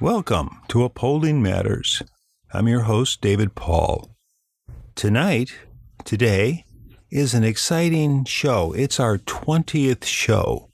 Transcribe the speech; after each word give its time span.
Welcome 0.00 0.60
to 0.68 0.84
Upholding 0.84 1.42
Matters. 1.42 2.02
I'm 2.52 2.68
your 2.68 2.82
host, 2.82 3.22
David 3.22 3.54
Paul. 3.54 4.14
Tonight, 4.94 5.54
today, 6.04 6.66
is 7.10 7.32
an 7.32 7.44
exciting 7.44 8.26
show. 8.26 8.74
It's 8.74 9.00
our 9.00 9.16
20th 9.16 10.04
show. 10.04 10.70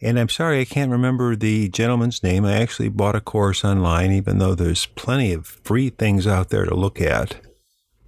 And 0.00 0.16
I'm 0.16 0.28
sorry 0.28 0.60
I 0.60 0.64
can't 0.64 0.92
remember 0.92 1.34
the 1.34 1.68
gentleman's 1.70 2.22
name. 2.22 2.44
I 2.44 2.60
actually 2.60 2.88
bought 2.88 3.16
a 3.16 3.20
course 3.20 3.64
online, 3.64 4.12
even 4.12 4.38
though 4.38 4.54
there's 4.54 4.86
plenty 4.86 5.32
of 5.32 5.44
free 5.44 5.90
things 5.90 6.24
out 6.24 6.50
there 6.50 6.66
to 6.66 6.74
look 6.76 7.00
at 7.00 7.40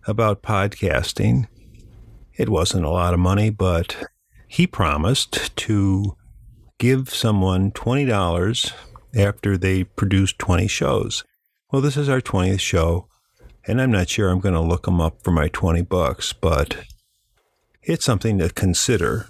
about 0.06 0.44
podcasting. 0.44 1.48
It 2.36 2.48
wasn't 2.48 2.84
a 2.84 2.91
lot 2.91 3.12
of 3.12 3.18
money, 3.18 3.50
but 3.50 4.08
he 4.46 4.68
promised 4.68 5.56
to 5.56 6.16
give 6.78 7.10
someone 7.10 7.72
$20 7.72 8.72
after 9.16 9.56
they 9.56 9.84
produced 9.84 10.38
20 10.38 10.66
shows. 10.68 11.24
Well, 11.70 11.82
this 11.82 11.96
is 11.96 12.08
our 12.08 12.20
20th 12.20 12.60
show, 12.60 13.08
and 13.66 13.80
I'm 13.80 13.90
not 13.90 14.08
sure 14.08 14.30
I'm 14.30 14.41
going 14.41 14.55
to 14.55 14.60
look 14.60 14.84
them 14.84 15.00
up 15.00 15.22
for 15.22 15.30
my 15.30 15.48
20 15.48 15.83
bucks, 15.83 16.33
but 16.33 16.84
it's 17.83 18.05
something 18.05 18.38
to 18.38 18.50
consider. 18.50 19.28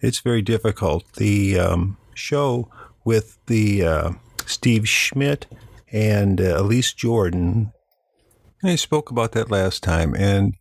It's 0.00 0.20
very 0.20 0.42
difficult. 0.42 1.04
The 1.14 1.58
um, 1.58 1.96
show 2.14 2.70
with 3.04 3.38
the 3.46 3.84
uh, 3.84 4.10
Steve 4.46 4.88
Schmidt 4.88 5.46
and 5.92 6.40
uh, 6.40 6.56
Elise 6.58 6.92
Jordan, 6.92 7.72
I 8.62 8.76
spoke 8.76 9.10
about 9.10 9.32
that 9.32 9.50
last 9.50 9.82
time, 9.82 10.14
and 10.14 10.54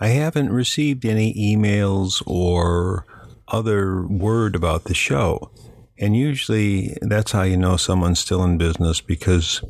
I 0.00 0.08
haven't 0.08 0.52
received 0.52 1.04
any 1.04 1.34
emails 1.34 2.22
or 2.26 3.04
other 3.48 4.06
word 4.06 4.56
about 4.56 4.84
the 4.84 4.94
show. 4.94 5.50
And 5.98 6.16
usually 6.16 6.96
that's 7.00 7.32
how 7.32 7.42
you 7.42 7.56
know 7.56 7.76
someone's 7.76 8.20
still 8.20 8.44
in 8.44 8.58
business 8.58 9.00
because 9.00 9.62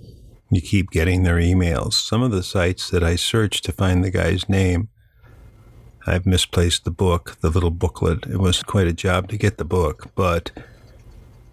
you 0.50 0.60
keep 0.60 0.90
getting 0.90 1.22
their 1.22 1.36
emails. 1.36 1.94
Some 1.94 2.22
of 2.22 2.30
the 2.30 2.42
sites 2.42 2.90
that 2.90 3.04
I 3.04 3.16
searched 3.16 3.64
to 3.64 3.72
find 3.72 4.02
the 4.02 4.10
guy's 4.10 4.48
name, 4.48 4.88
I've 6.06 6.26
misplaced 6.26 6.84
the 6.84 6.90
book, 6.90 7.36
the 7.40 7.50
little 7.50 7.70
booklet. 7.70 8.26
It 8.26 8.38
was 8.38 8.62
quite 8.62 8.86
a 8.86 8.92
job 8.92 9.28
to 9.28 9.36
get 9.36 9.58
the 9.58 9.64
book, 9.64 10.12
but 10.14 10.50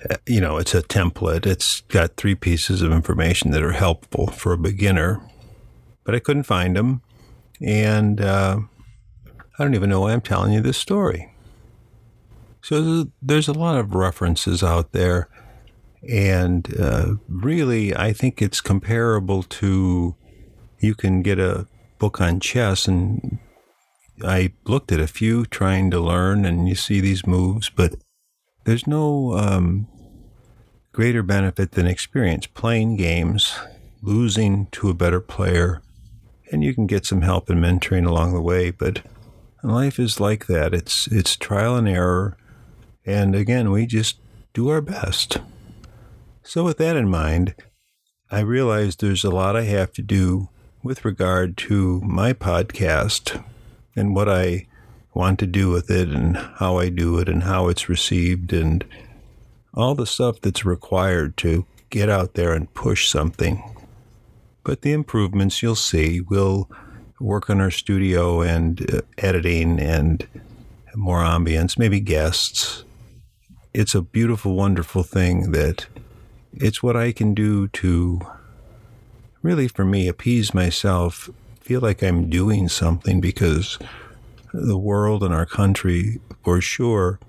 uh, 0.10 0.18
you 0.28 0.42
know, 0.42 0.58
it's 0.58 0.76
a 0.76 0.84
template. 0.84 1.46
It's 1.46 1.82
got 1.82 2.18
three 2.18 2.36
pieces 2.36 2.82
of 2.82 2.92
information 2.92 3.52
that 3.52 3.64
are 3.64 3.72
helpful 3.72 4.28
for 4.28 4.54
a 4.54 4.58
beginner, 4.58 5.22
but 6.04 6.14
I 6.14 6.20
couldn't 6.20 6.44
find 6.44 6.76
them. 6.76 7.02
And 7.62 8.22
uh, 8.22 8.60
I 9.58 9.64
don't 9.64 9.76
even 9.76 9.90
know 9.90 10.02
why 10.02 10.14
I'm 10.14 10.22
telling 10.22 10.54
you 10.54 10.62
this 10.62 10.78
story. 10.78 11.33
So 12.64 13.08
there's 13.22 13.50
a 13.50 13.54
lot 13.54 13.78
of 13.78 13.94
references 13.94 14.64
out 14.64 14.94
there. 14.94 15.28
And 16.10 16.74
uh, 16.80 17.16
really, 17.28 17.96
I 17.96 18.14
think 18.14 18.42
it's 18.42 18.62
comparable 18.62 19.44
to 19.44 20.16
you 20.80 20.96
can 20.96 21.22
get 21.22 21.40
a 21.40 21.68
book 22.00 22.22
on 22.22 22.40
chess. 22.40 22.88
And 22.88 23.40
I 24.24 24.54
looked 24.66 24.94
at 24.94 25.02
a 25.02 25.08
few 25.08 25.46
trying 25.46 25.92
to 25.92 26.00
learn, 26.00 26.46
and 26.46 26.68
you 26.68 26.76
see 26.76 27.02
these 27.02 27.28
moves, 27.28 27.70
but 27.70 27.96
there's 28.64 28.88
no 28.88 29.38
um, 29.38 29.88
greater 30.94 31.24
benefit 31.24 31.72
than 31.72 31.88
experience 31.88 32.48
playing 32.48 32.96
games, 32.96 33.56
losing 34.02 34.68
to 34.68 34.90
a 34.90 34.94
better 34.94 35.20
player, 35.20 35.82
and 36.52 36.64
you 36.64 36.74
can 36.74 36.88
get 36.88 37.06
some 37.06 37.24
help 37.24 37.50
and 37.50 37.62
mentoring 37.62 38.08
along 38.08 38.34
the 38.34 38.42
way. 38.42 38.72
But 38.72 39.02
life 39.64 40.00
is 40.00 40.20
like 40.20 40.48
that. 40.48 40.74
It's 40.74 41.08
it's 41.08 41.36
trial 41.36 41.76
and 41.76 41.90
error. 41.90 42.38
And 43.06 43.36
again, 43.36 43.72
we 43.72 43.86
just 43.86 44.20
do 44.54 44.70
our 44.70 44.82
best. 44.82 45.38
So, 46.42 46.64
with 46.64 46.78
that 46.78 46.96
in 46.96 47.10
mind, 47.10 47.56
I 48.32 48.40
realize 48.40 48.96
there's 48.96 49.24
a 49.24 49.30
lot 49.30 49.56
I 49.56 49.64
have 49.64 49.92
to 49.94 50.02
do 50.02 50.50
with 50.82 51.06
regard 51.06 51.56
to 51.58 52.02
my 52.02 52.34
podcast 52.34 53.44
and 53.96 54.16
what 54.16 54.28
I 54.28 54.68
want 55.14 55.40
to 55.40 55.48
do 55.48 55.70
with 55.70 55.90
it 55.90 56.10
and 56.10 56.36
how 56.36 56.78
I 56.78 56.90
do 56.90 57.20
it 57.20 57.30
and 57.30 57.44
how 57.44 57.68
it's 57.68 57.88
received 57.88 58.52
and 58.52 58.84
all 59.74 59.96
the 59.96 60.06
stuff 60.06 60.42
that's 60.42 60.66
required 60.66 61.38
to 61.38 61.66
get 61.90 62.10
out 62.10 62.34
there 62.34 62.54
and 62.54 62.74
push 62.74 63.08
something. 63.08 63.64
But 64.64 64.82
the 64.82 64.94
improvements 64.94 65.62
you'll 65.62 65.76
see, 65.76 66.22
we'll 66.22 66.70
work 67.20 67.50
on 67.50 67.62
our 67.62 67.72
studio 67.72 68.42
and 68.42 68.94
uh, 68.94 69.02
editing 69.18 69.80
and 69.80 70.28
more 70.96 71.20
ambience, 71.20 71.78
maybe 71.78 72.00
guests, 72.00 72.84
it's 73.74 73.96
a 73.96 74.02
beautiful, 74.02 74.54
wonderful 74.56 75.04
thing 75.04 75.52
that 75.52 75.88
it's 76.54 76.84
what 76.84 76.96
I 76.96 77.12
can 77.12 77.34
do 77.34 77.68
to 77.70 78.22
really, 79.42 79.68
for 79.68 79.84
me, 79.84 80.08
appease 80.08 80.54
myself, 80.54 81.30
feel 81.60 81.82
like 81.82 82.04
I'm 82.04 82.30
doing 82.30 82.70
something 82.70 83.20
because 83.20 83.80
the 84.54 84.78
world 84.78 85.24
and 85.24 85.34
our 85.34 85.48
country, 85.48 86.22
for 86.44 86.62
sure, 86.62 87.20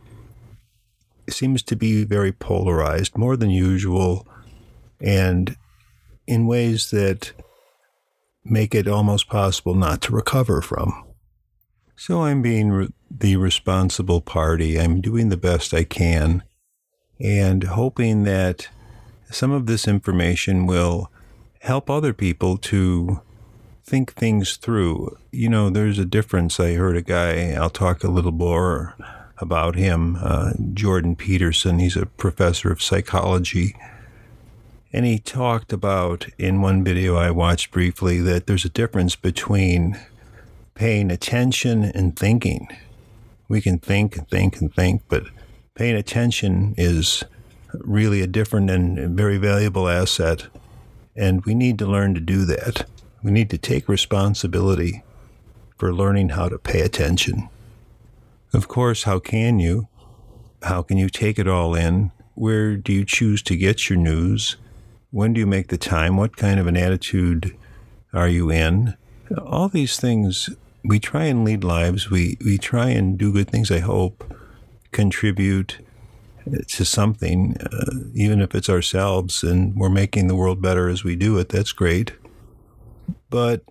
seems 1.29 1.63
to 1.63 1.77
be 1.77 2.05
very 2.05 2.33
polarized, 2.33 3.17
more 3.17 3.37
than 3.37 3.49
usual, 3.49 4.27
and 5.01 5.57
in 6.27 6.47
ways 6.47 6.91
that 6.91 7.33
make 8.45 8.75
it 8.75 8.87
almost 8.87 9.29
possible 9.29 9.75
not 9.75 10.03
to 10.03 10.13
recover 10.13 10.61
from. 10.61 11.05
So 11.97 12.25
I'm 12.25 12.43
being 12.43 12.93
the 13.17 13.37
responsible 13.37 14.21
party. 14.21 14.79
I'm 14.79 15.01
doing 15.01 15.29
the 15.29 15.37
best 15.37 15.73
I 15.73 15.85
can 15.85 16.43
and 17.21 17.65
hoping 17.65 18.25
that 18.25 18.69
some 19.31 19.53
of 19.53 19.67
this 19.67 19.87
information 19.87 20.67
will 20.67 21.11
help 21.61 21.89
other 21.89 22.13
people 22.13 22.57
to 22.59 23.21
think 23.85 24.13
things 24.13 24.57
through. 24.57 25.17
You 25.31 25.49
know, 25.49 25.71
there's 25.71 25.99
a 25.99 26.05
difference. 26.05 26.59
I 26.59 26.75
heard 26.75 26.97
a 26.97 27.03
guy, 27.03 27.53
I'll 27.53 27.71
talk 27.71 28.03
a 28.03 28.11
little 28.11 28.33
more 28.33 28.95
about 29.39 29.77
him, 29.77 30.17
uh, 30.21 30.53
Jordan 30.73 31.17
Peterson. 31.17 31.79
He's 31.79 31.97
a 31.97 32.07
professor 32.07 32.71
of 32.71 32.83
psychology. 32.83 33.77
And 34.93 35.05
he 35.05 35.19
talked 35.19 35.73
about 35.73 36.27
in 36.39 36.63
one 36.63 36.85
video 36.85 37.17
I 37.17 37.31
watched 37.31 37.73
briefly 37.73 38.21
that 38.21 38.47
there's 38.47 38.65
a 38.65 38.71
difference 38.71 39.17
between 39.17 39.99
paying 40.75 41.11
attention 41.11 41.85
and 41.85 42.17
thinking. 42.17 42.69
We 43.49 43.61
can 43.61 43.79
think 43.79 44.17
and 44.17 44.29
think 44.29 44.61
and 44.61 44.75
think, 44.75 45.03
but 45.09 45.25
paying 45.75 45.97
attention 45.97 46.75
is 46.77 47.25
really 47.73 48.21
a 48.21 48.27
different 48.27 48.71
and 48.71 49.17
very 49.17 49.37
valuable 49.37 49.89
asset. 49.89 50.47
And 51.17 51.45
we 51.45 51.55
need 51.55 51.79
to 51.79 51.87
learn 51.87 52.15
to 52.15 52.21
do 52.21 52.45
that. 52.47 52.87
We 53.23 53.31
need 53.31 53.51
to 53.51 53.59
take 53.59 53.89
responsibility 53.89 55.03
for 55.77 55.93
learning 55.93 56.31
how 56.31 56.49
to 56.49 56.59
pay 56.59 56.81
attention. 56.81 57.49
Of 58.53 58.69
course, 58.69 59.03
how 59.03 59.19
can 59.19 59.59
you? 59.59 59.89
How 60.63 60.83
can 60.83 60.97
you 60.97 61.09
take 61.09 61.39
it 61.39 61.49
all 61.49 61.75
in? 61.75 62.13
Where 62.35 62.77
do 62.77 62.93
you 62.93 63.05
choose 63.05 63.43
to 63.43 63.57
get 63.57 63.89
your 63.89 63.99
news? 63.99 64.57
When 65.11 65.33
do 65.33 65.41
you 65.41 65.47
make 65.47 65.69
the 65.69 65.79
time? 65.79 66.17
What 66.17 66.37
kind 66.37 66.59
of 66.59 66.67
an 66.67 66.77
attitude 66.77 67.57
are 68.13 68.29
you 68.29 68.51
in? 68.51 68.97
All 69.39 69.69
these 69.69 69.99
things 69.99 70.51
we 70.85 71.01
try 71.01 71.25
and 71.25 71.45
lead 71.45 71.65
lives. 71.65 72.11
We 72.11 72.37
we 72.45 72.59
try 72.59 72.91
and 72.91 73.19
do 73.19 73.33
good 73.33 73.51
things. 73.51 73.71
I 73.71 73.81
hope 73.81 74.35
contribute 74.93 75.79
to 76.69 76.85
something, 76.85 77.57
uh, 77.59 78.11
even 78.15 78.41
if 78.41 78.55
it's 78.55 78.69
ourselves, 78.69 79.43
and 79.43 79.75
we're 79.77 79.89
making 79.89 80.29
the 80.29 80.37
world 80.37 80.61
better 80.61 80.89
as 80.89 81.03
we 81.03 81.17
do 81.17 81.39
it. 81.39 81.49
That's 81.49 81.73
great. 81.73 82.13
But 83.31 83.63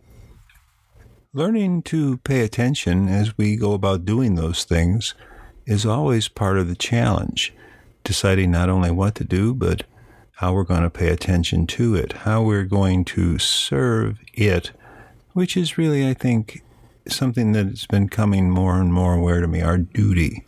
learning 1.33 1.83
to 1.83 2.18
pay 2.18 2.42
attention 2.42 3.07
as 3.07 3.38
we 3.38 3.56
go 3.56 3.74
about 3.74 4.06
doing 4.06 4.36
those 4.36 4.63
things 4.63 5.13
is 5.66 5.86
always 5.86 6.27
part 6.27 6.57
of 6.57 6.68
the 6.68 6.75
challenge. 6.75 7.54
Deciding 8.04 8.51
not 8.51 8.69
only 8.69 8.92
what 8.92 9.16
to 9.16 9.24
do, 9.24 9.54
but 9.54 9.83
how 10.38 10.54
we're 10.54 10.63
going 10.63 10.81
to 10.81 10.89
pay 10.89 11.09
attention 11.09 11.66
to 11.68 11.95
it, 11.95 12.13
how 12.13 12.42
we're 12.42 12.66
going 12.66 13.06
to 13.06 13.39
serve 13.39 14.19
it, 14.33 14.71
which 15.33 15.56
is 15.56 15.77
really, 15.77 16.07
I 16.07 16.13
think, 16.13 16.63
something 17.07 17.51
that's 17.51 17.85
been 17.85 18.09
coming 18.09 18.50
more 18.50 18.79
and 18.79 18.94
more 18.94 19.15
aware 19.15 19.41
to 19.41 19.47
me 19.47 19.61
our 19.61 19.77
duty. 19.77 20.45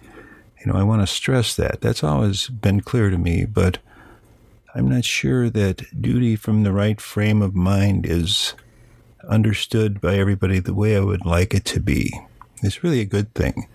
You 0.60 0.72
know, 0.72 0.80
I 0.80 0.84
want 0.84 1.02
to 1.02 1.08
stress 1.08 1.56
that. 1.56 1.82
That's 1.82 2.04
always 2.04 2.48
been 2.48 2.82
clear 2.82 3.10
to 3.10 3.18
me, 3.18 3.46
but 3.46 3.80
I'm 4.74 4.90
not 4.90 5.06
sure 5.06 5.50
that 5.50 6.02
duty 6.02 6.36
from 6.36 6.64
the 6.64 6.74
right 6.74 7.00
frame 7.00 7.42
of 7.42 7.56
mind 7.56 8.06
is 8.06 8.54
understood 9.30 10.02
by 10.02 10.16
everybody 10.16 10.60
the 10.60 10.74
way 10.74 10.98
I 10.98 11.02
would 11.02 11.26
like 11.26 11.54
it 11.54 11.66
to 11.66 11.80
be. 11.80 12.14
It's 12.62 12.84
really 12.84 13.00
a 13.00 13.06
good 13.06 13.34
thing. 13.34 13.68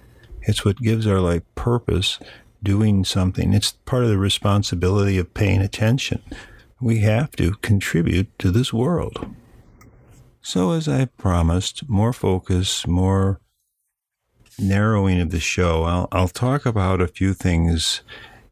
It's 0.43 0.65
what 0.65 0.79
gives 0.79 1.07
our 1.07 1.21
life 1.21 1.43
purpose, 1.55 2.19
doing 2.63 3.05
something. 3.05 3.53
It's 3.55 3.73
part 3.73 4.05
of 4.05 4.09
the 4.09 4.19
responsibility 4.19 5.19
of 5.19 5.35
paying 5.35 5.61
attention. 5.61 6.23
We 6.81 7.01
have 7.01 7.33
to 7.33 7.53
contribute 7.57 8.39
to 8.39 8.51
this 8.51 8.73
world. 8.73 9.35
So, 10.43 10.73
as 10.73 10.89
I 10.89 11.05
promised, 11.05 11.89
more 11.89 12.13
focus, 12.13 12.87
more 12.87 13.41
narrowing 14.59 15.21
of 15.21 15.31
the 15.31 15.41
show. 15.41 15.85
I'll, 15.85 16.09
I'll 16.13 16.29
talk 16.29 16.67
about 16.67 17.01
a 17.01 17.09
few 17.09 17.35
things 17.35 18.03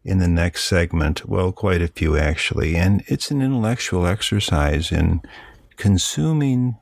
in 0.04 0.18
the 0.18 0.28
next 0.28 0.64
segment. 0.64 1.28
Well, 1.28 1.52
quite 1.52 1.82
a 1.82 1.88
few 1.88 2.16
actually. 2.16 2.76
And 2.76 3.02
it's 3.06 3.30
an 3.30 3.42
intellectual 3.42 4.06
exercise 4.06 4.90
in 4.90 5.20
consuming 5.76 6.76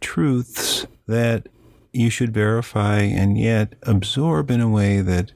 truths 0.00 0.86
that 1.06 1.48
you 1.92 2.10
should 2.10 2.32
verify 2.32 3.00
and 3.00 3.38
yet 3.38 3.74
absorb 3.82 4.50
in 4.50 4.60
a 4.60 4.68
way 4.68 5.00
that 5.00 5.32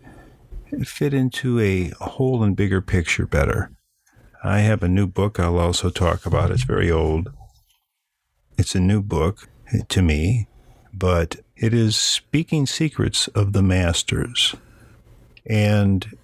fit 0.85 1.15
into 1.15 1.61
a 1.61 1.91
whole 2.01 2.43
and 2.43 2.57
bigger 2.57 2.81
picture 2.81 3.27
better. 3.27 3.71
I 4.43 4.61
have 4.61 4.83
a 4.83 4.89
new 4.89 5.07
book 5.07 5.39
I'll 5.39 5.59
also 5.59 5.91
talk 5.91 6.27
about. 6.27 6.51
It's 6.51 6.65
very 6.65 6.91
old. 6.91 7.31
It's 8.59 8.75
a 8.75 8.81
new 8.81 9.03
book 9.03 9.49
to 9.89 10.03
me, 10.03 10.49
but 10.93 11.37
it 11.57 11.73
is 11.73 11.95
Speaking 11.97 12.67
Secrets 12.67 13.29
of 13.29 13.53
the 13.53 13.63
Masters. 13.63 14.57
And 15.47 16.19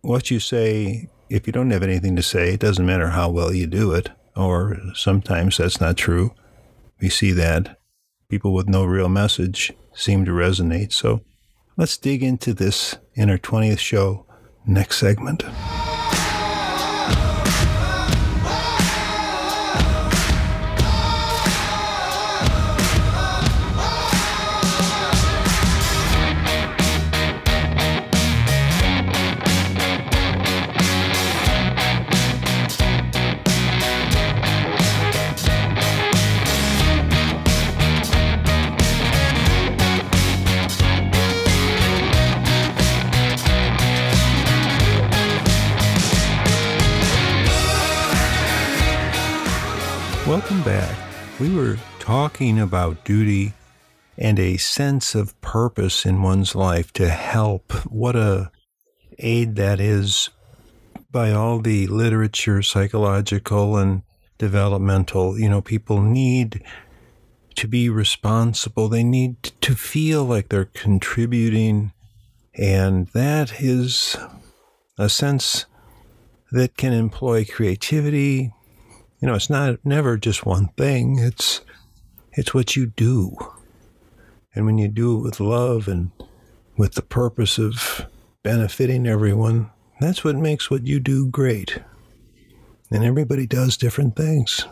what 0.00 0.30
you 0.30 0.38
say, 0.38 1.08
if 1.28 1.48
you 1.48 1.52
don't 1.52 1.72
have 1.72 1.82
anything 1.82 2.14
to 2.14 2.22
say, 2.22 2.54
it 2.54 2.60
doesn't 2.60 2.86
matter 2.86 3.08
how 3.08 3.30
well 3.30 3.52
you 3.52 3.66
do 3.66 3.92
it, 3.92 4.10
or 4.36 4.78
sometimes 4.94 5.56
that's 5.56 5.80
not 5.80 5.96
true. 5.96 6.32
We 7.00 7.08
see 7.08 7.32
that 7.32 7.80
people 8.28 8.54
with 8.54 8.68
no 8.68 8.84
real 8.84 9.08
message 9.08 9.72
seem 9.92 10.24
to 10.26 10.30
resonate. 10.30 10.92
So 10.92 11.22
let's 11.76 11.98
dig 11.98 12.22
into 12.22 12.54
this 12.54 12.96
in 13.14 13.28
our 13.28 13.38
20th 13.38 13.80
show, 13.80 14.24
next 14.64 14.98
segment. 14.98 15.42
We 51.42 51.52
were 51.52 51.78
talking 51.98 52.60
about 52.60 53.04
duty 53.04 53.52
and 54.16 54.38
a 54.38 54.58
sense 54.58 55.16
of 55.16 55.40
purpose 55.40 56.06
in 56.06 56.22
one's 56.22 56.54
life 56.54 56.92
to 56.92 57.08
help. 57.08 57.72
What 57.90 58.14
a 58.14 58.52
aid 59.18 59.56
that 59.56 59.80
is 59.80 60.30
by 61.10 61.32
all 61.32 61.58
the 61.58 61.88
literature, 61.88 62.62
psychological 62.62 63.76
and 63.76 64.02
developmental. 64.38 65.36
You 65.36 65.48
know, 65.48 65.60
people 65.60 66.00
need 66.00 66.62
to 67.56 67.66
be 67.66 67.88
responsible. 67.88 68.88
They 68.88 69.02
need 69.02 69.42
to 69.62 69.74
feel 69.74 70.24
like 70.24 70.48
they're 70.48 70.66
contributing. 70.66 71.90
And 72.54 73.08
that 73.14 73.60
is 73.60 74.16
a 74.96 75.08
sense 75.08 75.66
that 76.52 76.76
can 76.76 76.92
employ 76.92 77.44
creativity, 77.44 78.52
you 79.22 79.28
know, 79.28 79.34
it's 79.34 79.48
not 79.48 79.78
never 79.84 80.18
just 80.18 80.44
one 80.44 80.68
thing. 80.76 81.18
It's 81.20 81.60
it's 82.32 82.52
what 82.52 82.74
you 82.74 82.86
do. 82.86 83.36
And 84.54 84.66
when 84.66 84.78
you 84.78 84.88
do 84.88 85.16
it 85.16 85.22
with 85.22 85.38
love 85.38 85.86
and 85.86 86.10
with 86.76 86.94
the 86.94 87.02
purpose 87.02 87.56
of 87.56 88.06
benefiting 88.42 89.06
everyone, 89.06 89.70
that's 90.00 90.24
what 90.24 90.34
makes 90.34 90.70
what 90.70 90.86
you 90.86 90.98
do 90.98 91.28
great. 91.28 91.78
And 92.90 93.04
everybody 93.04 93.46
does 93.46 93.76
different 93.76 94.16
things. 94.16 94.66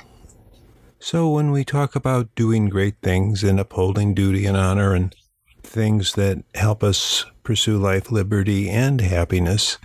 So 0.98 1.30
when 1.30 1.52
we 1.52 1.64
talk 1.64 1.94
about 1.94 2.34
doing 2.34 2.68
great 2.68 2.96
things 3.02 3.44
and 3.44 3.60
upholding 3.60 4.14
duty 4.14 4.46
and 4.46 4.56
honor 4.56 4.94
and 4.94 5.14
things 5.62 6.14
that 6.14 6.42
help 6.56 6.82
us 6.82 7.24
pursue 7.44 7.78
life, 7.78 8.10
liberty, 8.10 8.68
and 8.68 9.00
happiness, 9.00 9.78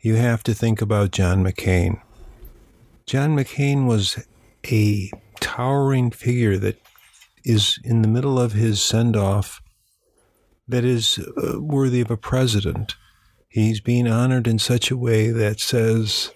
you 0.00 0.14
have 0.14 0.44
to 0.44 0.54
think 0.54 0.80
about 0.80 1.10
John 1.10 1.42
McCain. 1.42 2.00
John 3.06 3.36
McCain 3.36 3.86
was 3.86 4.26
a 4.66 5.10
towering 5.38 6.10
figure 6.10 6.58
that 6.58 6.80
is 7.44 7.78
in 7.84 8.02
the 8.02 8.08
middle 8.08 8.38
of 8.38 8.52
his 8.52 8.82
send 8.82 9.16
off 9.16 9.62
that 10.66 10.84
is 10.84 11.18
uh, 11.18 11.60
worthy 11.60 12.00
of 12.00 12.10
a 12.10 12.16
president. 12.16 12.96
He's 13.48 13.80
being 13.80 14.08
honored 14.08 14.48
in 14.48 14.58
such 14.58 14.90
a 14.90 14.96
way 14.96 15.30
that 15.30 15.60
says, 15.60 16.32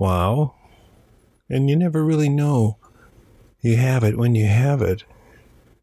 wow. 0.00 0.56
And 1.48 1.70
you 1.70 1.76
never 1.76 2.04
really 2.04 2.28
know 2.28 2.78
you 3.60 3.76
have 3.76 4.02
it 4.02 4.18
when 4.18 4.34
you 4.34 4.46
have 4.46 4.82
it. 4.82 5.04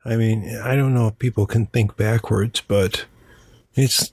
I 0.03 0.17
mean, 0.17 0.59
I 0.61 0.75
don't 0.75 0.93
know 0.93 1.07
if 1.07 1.17
people 1.17 1.45
can 1.45 1.67
think 1.67 1.95
backwards, 1.95 2.61
but 2.67 3.05
it's 3.73 4.11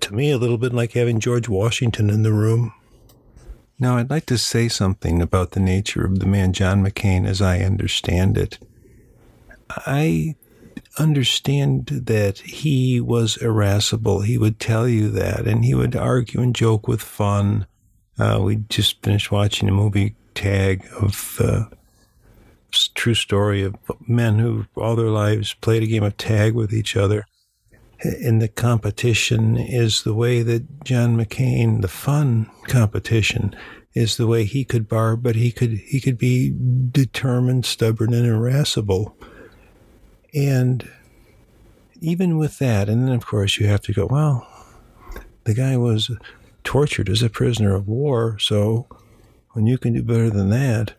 to 0.00 0.14
me 0.14 0.30
a 0.30 0.38
little 0.38 0.58
bit 0.58 0.72
like 0.72 0.92
having 0.92 1.18
George 1.18 1.48
Washington 1.48 2.10
in 2.10 2.22
the 2.22 2.32
room. 2.32 2.72
Now, 3.82 3.96
I'd 3.96 4.10
like 4.10 4.26
to 4.26 4.38
say 4.38 4.68
something 4.68 5.20
about 5.20 5.50
the 5.50 5.60
nature 5.60 6.06
of 6.06 6.20
the 6.20 6.26
man 6.26 6.52
John 6.52 6.86
McCain 6.86 7.26
as 7.26 7.42
I 7.42 7.62
understand 7.62 8.38
it. 8.38 8.60
I 9.70 10.36
understand 11.00 11.86
that 11.86 12.38
he 12.38 13.00
was 13.00 13.36
irascible. 13.38 14.20
He 14.20 14.38
would 14.38 14.60
tell 14.60 14.86
you 14.86 15.10
that, 15.10 15.48
and 15.48 15.64
he 15.64 15.74
would 15.74 15.96
argue 15.96 16.40
and 16.40 16.54
joke 16.54 16.86
with 16.86 17.02
fun. 17.02 17.66
Uh, 18.20 18.38
we 18.40 18.62
just 18.68 19.02
finished 19.02 19.32
watching 19.32 19.68
a 19.68 19.72
movie 19.72 20.14
tag 20.36 20.86
of 21.00 21.40
uh, 21.40 21.64
true 22.94 23.14
story 23.14 23.64
of 23.64 23.74
men 24.06 24.38
who 24.38 24.66
all 24.76 24.94
their 24.94 25.10
lives 25.10 25.54
played 25.54 25.82
a 25.82 25.88
game 25.88 26.04
of 26.04 26.16
tag 26.16 26.54
with 26.54 26.72
each 26.72 26.94
other. 26.94 27.24
And 28.02 28.42
the 28.42 28.48
competition 28.48 29.56
is 29.56 30.02
the 30.02 30.14
way 30.14 30.42
that 30.42 30.84
John 30.84 31.16
McCain, 31.16 31.82
the 31.82 31.88
fun 31.88 32.50
competition, 32.66 33.54
is 33.94 34.16
the 34.16 34.26
way 34.26 34.44
he 34.44 34.64
could 34.64 34.88
bar, 34.88 35.16
but 35.16 35.36
he 35.36 35.52
could 35.52 35.72
he 35.72 36.00
could 36.00 36.18
be 36.18 36.52
determined, 36.90 37.64
stubborn, 37.64 38.12
and 38.12 38.26
irascible. 38.26 39.16
And 40.34 40.88
even 42.00 42.38
with 42.38 42.58
that, 42.58 42.88
and 42.88 43.06
then 43.06 43.14
of 43.14 43.26
course 43.26 43.58
you 43.58 43.66
have 43.66 43.82
to 43.82 43.92
go, 43.92 44.06
well, 44.06 44.46
the 45.44 45.54
guy 45.54 45.76
was 45.76 46.10
tortured 46.64 47.08
as 47.08 47.22
a 47.22 47.30
prisoner 47.30 47.74
of 47.74 47.86
war, 47.86 48.38
so 48.38 48.86
when 49.52 49.66
you 49.66 49.78
can 49.78 49.92
do 49.92 50.02
better 50.02 50.30
than 50.30 50.50
that, 50.50 50.94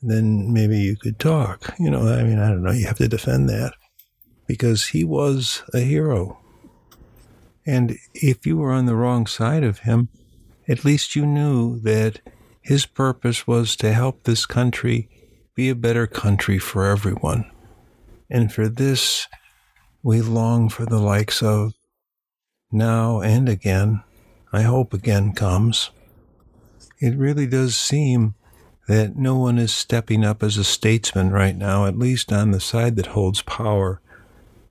then 0.00 0.52
maybe 0.52 0.78
you 0.78 0.96
could 0.96 1.18
talk. 1.18 1.74
You 1.78 1.90
know, 1.90 2.08
I 2.08 2.22
mean, 2.22 2.38
I 2.38 2.48
don't 2.48 2.62
know, 2.62 2.70
you 2.70 2.86
have 2.86 2.98
to 2.98 3.08
defend 3.08 3.48
that 3.48 3.74
because 4.50 4.88
he 4.88 5.04
was 5.04 5.62
a 5.72 5.78
hero. 5.78 6.36
And 7.64 7.96
if 8.14 8.44
you 8.44 8.56
were 8.56 8.72
on 8.72 8.86
the 8.86 8.96
wrong 8.96 9.24
side 9.28 9.62
of 9.62 9.80
him, 9.80 10.08
at 10.66 10.84
least 10.84 11.14
you 11.14 11.24
knew 11.24 11.78
that 11.82 12.20
his 12.60 12.84
purpose 12.84 13.46
was 13.46 13.76
to 13.76 13.92
help 13.92 14.24
this 14.24 14.46
country 14.46 15.08
be 15.54 15.68
a 15.68 15.76
better 15.76 16.08
country 16.08 16.58
for 16.58 16.84
everyone. 16.86 17.48
And 18.28 18.52
for 18.52 18.68
this, 18.68 19.28
we 20.02 20.20
long 20.20 20.68
for 20.68 20.84
the 20.84 20.98
likes 20.98 21.44
of 21.44 21.74
now 22.72 23.20
and 23.20 23.48
again. 23.48 24.02
I 24.52 24.62
hope 24.62 24.92
again 24.92 25.32
comes. 25.32 25.92
It 26.98 27.16
really 27.16 27.46
does 27.46 27.78
seem 27.78 28.34
that 28.88 29.14
no 29.14 29.36
one 29.36 29.58
is 29.58 29.72
stepping 29.72 30.24
up 30.24 30.42
as 30.42 30.56
a 30.56 30.64
statesman 30.64 31.30
right 31.30 31.56
now, 31.56 31.86
at 31.86 31.96
least 31.96 32.32
on 32.32 32.50
the 32.50 32.58
side 32.58 32.96
that 32.96 33.14
holds 33.14 33.42
power. 33.42 34.00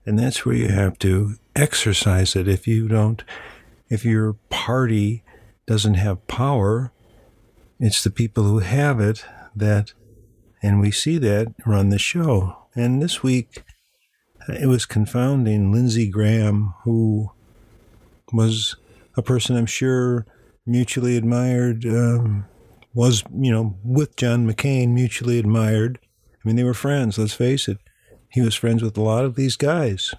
And 0.10 0.18
that's 0.18 0.44
where 0.44 0.56
you 0.56 0.70
have 0.70 0.98
to 1.00 1.36
exercise 1.56 2.36
it. 2.36 2.48
If 2.48 2.68
you 2.68 2.88
don't, 2.88 3.24
if 3.89 4.04
your 4.04 4.34
party 4.50 5.24
doesn't 5.68 5.94
have 5.94 6.25
power, 6.25 6.92
it's 7.80 8.04
the 8.04 8.10
people 8.10 8.44
who 8.46 8.58
have 8.58 9.00
it 9.00 9.24
that, 9.56 9.94
and 10.63 10.82
we 10.82 10.89
see 10.89 11.20
that 11.20 11.54
run 11.63 11.89
the 11.89 12.00
show. 12.00 12.58
And 12.74 13.04
this 13.04 13.22
week, 13.22 13.62
it 14.48 14.66
was 14.66 14.88
confounding 14.88 15.72
Lindsey 15.72 16.10
Graham, 16.10 16.74
who 16.86 17.30
was 18.34 18.78
a 19.16 19.22
person 19.22 19.56
I'm 19.56 19.68
sure 19.68 20.25
mutually 20.66 21.18
admired 21.18 21.86
um, 21.86 22.48
was, 22.96 23.24
you 23.32 23.51
know, 23.51 23.78
with 23.84 24.16
John 24.16 24.51
McCain, 24.51 24.89
mutually 24.89 25.38
admired. 25.38 26.00
I 26.34 26.48
mean, 26.48 26.56
they 26.56 26.63
were 26.63 26.74
friends, 26.74 27.20
let's 27.20 27.36
face 27.36 27.68
it. 27.68 27.78
He 28.29 28.41
was 28.41 28.55
friends 28.55 28.83
with 28.83 28.98
a 28.98 29.01
lot 29.01 29.25
of 29.25 29.36
these 29.36 29.57
guys. 29.57 30.13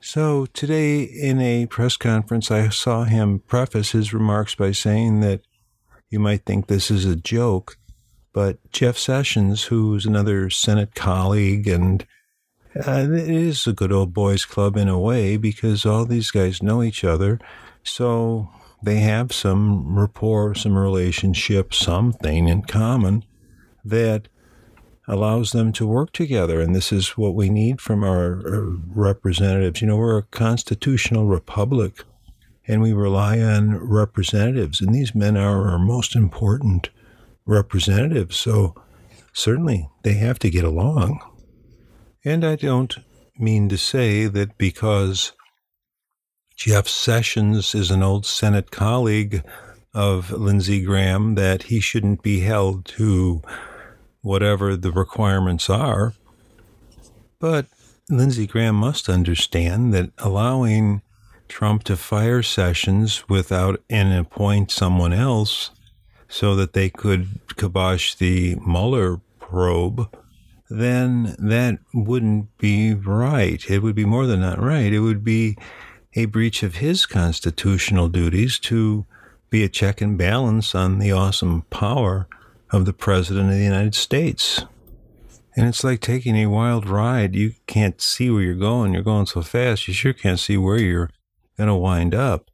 So 0.00 0.46
today 0.46 1.02
in 1.02 1.40
a 1.40 1.66
press 1.66 1.96
conference, 1.96 2.50
I 2.50 2.68
saw 2.68 3.04
him 3.04 3.40
preface 3.40 3.92
his 3.92 4.14
remarks 4.14 4.54
by 4.54 4.70
saying 4.70 5.20
that 5.20 5.40
you 6.08 6.20
might 6.20 6.44
think 6.46 6.66
this 6.66 6.90
is 6.90 7.04
a 7.04 7.16
joke, 7.16 7.76
but 8.32 8.58
Jeff 8.70 8.96
Sessions, 8.96 9.64
who's 9.64 10.06
another 10.06 10.50
Senate 10.50 10.94
colleague, 10.94 11.66
and 11.66 12.06
uh, 12.76 13.06
it 13.10 13.28
is 13.28 13.66
a 13.66 13.72
good 13.72 13.92
old 13.92 14.14
boys 14.14 14.44
club 14.44 14.76
in 14.76 14.88
a 14.88 14.98
way 14.98 15.36
because 15.36 15.84
all 15.84 16.04
these 16.04 16.30
guys 16.30 16.62
know 16.62 16.82
each 16.82 17.02
other. 17.02 17.40
So 17.82 18.50
they 18.82 19.00
have 19.00 19.32
some 19.32 19.98
rapport, 19.98 20.54
some 20.54 20.78
relationship, 20.78 21.74
something 21.74 22.48
in 22.48 22.62
common 22.62 23.24
that 23.84 24.28
allows 25.08 25.52
them 25.52 25.72
to 25.72 25.86
work 25.86 26.12
together. 26.12 26.60
And 26.60 26.74
this 26.76 26.92
is 26.92 27.16
what 27.16 27.34
we 27.34 27.48
need 27.48 27.80
from 27.80 28.04
our 28.04 28.42
representatives. 28.86 29.80
You 29.80 29.88
know, 29.88 29.96
we're 29.96 30.18
a 30.18 30.22
constitutional 30.22 31.26
republic 31.26 32.04
and 32.68 32.82
we 32.82 32.92
rely 32.92 33.40
on 33.40 33.76
representatives, 33.78 34.82
and 34.82 34.94
these 34.94 35.14
men 35.14 35.38
are 35.38 35.70
our 35.70 35.78
most 35.78 36.14
important 36.14 36.90
representatives. 37.46 38.36
So 38.36 38.74
certainly 39.32 39.88
they 40.02 40.12
have 40.14 40.38
to 40.40 40.50
get 40.50 40.64
along. 40.64 41.18
And 42.26 42.44
I 42.44 42.56
don't 42.56 42.94
mean 43.38 43.70
to 43.70 43.78
say 43.78 44.26
that 44.26 44.58
because 44.58 45.32
Jeff 46.56 46.86
Sessions 46.88 47.74
is 47.74 47.90
an 47.90 48.02
old 48.02 48.26
Senate 48.26 48.70
colleague 48.70 49.42
of 49.94 50.30
Lindsey 50.30 50.82
Graham 50.82 51.36
that 51.36 51.64
he 51.64 51.80
shouldn't 51.80 52.22
be 52.22 52.40
held 52.40 52.84
to 52.84 53.40
whatever 54.28 54.76
the 54.76 54.92
requirements 54.92 55.70
are. 55.70 56.12
But 57.38 57.64
Lindsey 58.10 58.46
Graham 58.46 58.74
must 58.74 59.08
understand 59.08 59.94
that 59.94 60.10
allowing 60.18 61.00
Trump 61.48 61.82
to 61.84 61.96
fire 61.96 62.42
Sessions 62.42 63.26
without 63.30 63.82
and 63.88 64.12
appoint 64.12 64.70
someone 64.70 65.14
else 65.14 65.70
so 66.28 66.54
that 66.56 66.74
they 66.74 66.90
could 66.90 67.40
kibosh 67.56 68.16
the 68.16 68.56
Mueller 68.56 69.22
probe, 69.40 70.14
then 70.68 71.34
that 71.38 71.78
wouldn't 71.94 72.54
be 72.58 72.92
right. 72.92 73.64
It 73.70 73.78
would 73.78 73.94
be 73.94 74.04
more 74.04 74.26
than 74.26 74.40
not 74.40 74.62
right. 74.62 74.92
It 74.92 75.00
would 75.00 75.24
be 75.24 75.56
a 76.12 76.26
breach 76.26 76.62
of 76.62 76.76
his 76.76 77.06
constitutional 77.06 78.10
duties 78.10 78.58
to 78.58 79.06
be 79.48 79.64
a 79.64 79.70
check 79.70 80.02
and 80.02 80.18
balance 80.18 80.74
on 80.74 80.98
the 80.98 81.12
awesome 81.12 81.62
power 81.70 82.28
of 82.70 82.84
the 82.84 82.92
President 82.92 83.50
of 83.50 83.56
the 83.56 83.64
United 83.64 83.94
States. 83.94 84.64
And 85.56 85.66
it's 85.66 85.82
like 85.82 86.00
taking 86.00 86.36
a 86.36 86.46
wild 86.46 86.88
ride. 86.88 87.34
You 87.34 87.54
can't 87.66 88.00
see 88.00 88.30
where 88.30 88.42
you're 88.42 88.54
going. 88.54 88.94
You're 88.94 89.02
going 89.02 89.26
so 89.26 89.42
fast, 89.42 89.88
you 89.88 89.94
sure 89.94 90.12
can't 90.12 90.38
see 90.38 90.56
where 90.56 90.80
you're 90.80 91.10
going 91.56 91.68
to 91.68 91.74
wind 91.74 92.14
up. 92.14 92.50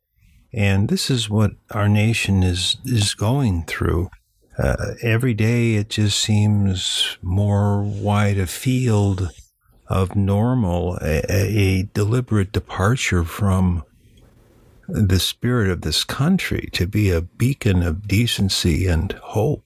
And 0.53 0.89
this 0.89 1.11
is 1.11 1.29
what 1.29 1.53
our 1.73 1.89
nation 1.89 2.43
is, 2.43 2.77
is 2.85 3.15
going 3.15 3.65
through. 3.65 4.09
Uh, 4.57 4.95
every 5.03 5.35
day 5.35 5.75
it 5.75 5.91
just 5.91 6.19
seems 6.19 7.19
more 7.21 7.83
wide 7.83 8.39
a 8.39 8.47
field 8.47 9.31
of 9.89 10.17
normal, 10.17 10.97
a, 11.03 11.23
a 11.29 11.83
deliberate 11.93 12.53
departure 12.53 13.25
from 13.25 13.83
the 14.89 15.19
spirit 15.19 15.71
of 15.71 15.81
this 15.81 16.05
country 16.05 16.69
to 16.73 16.87
be 16.87 17.11
a 17.11 17.21
beacon 17.21 17.83
of 17.83 18.07
decency 18.07 18.87
and 18.87 19.13
hope 19.23 19.64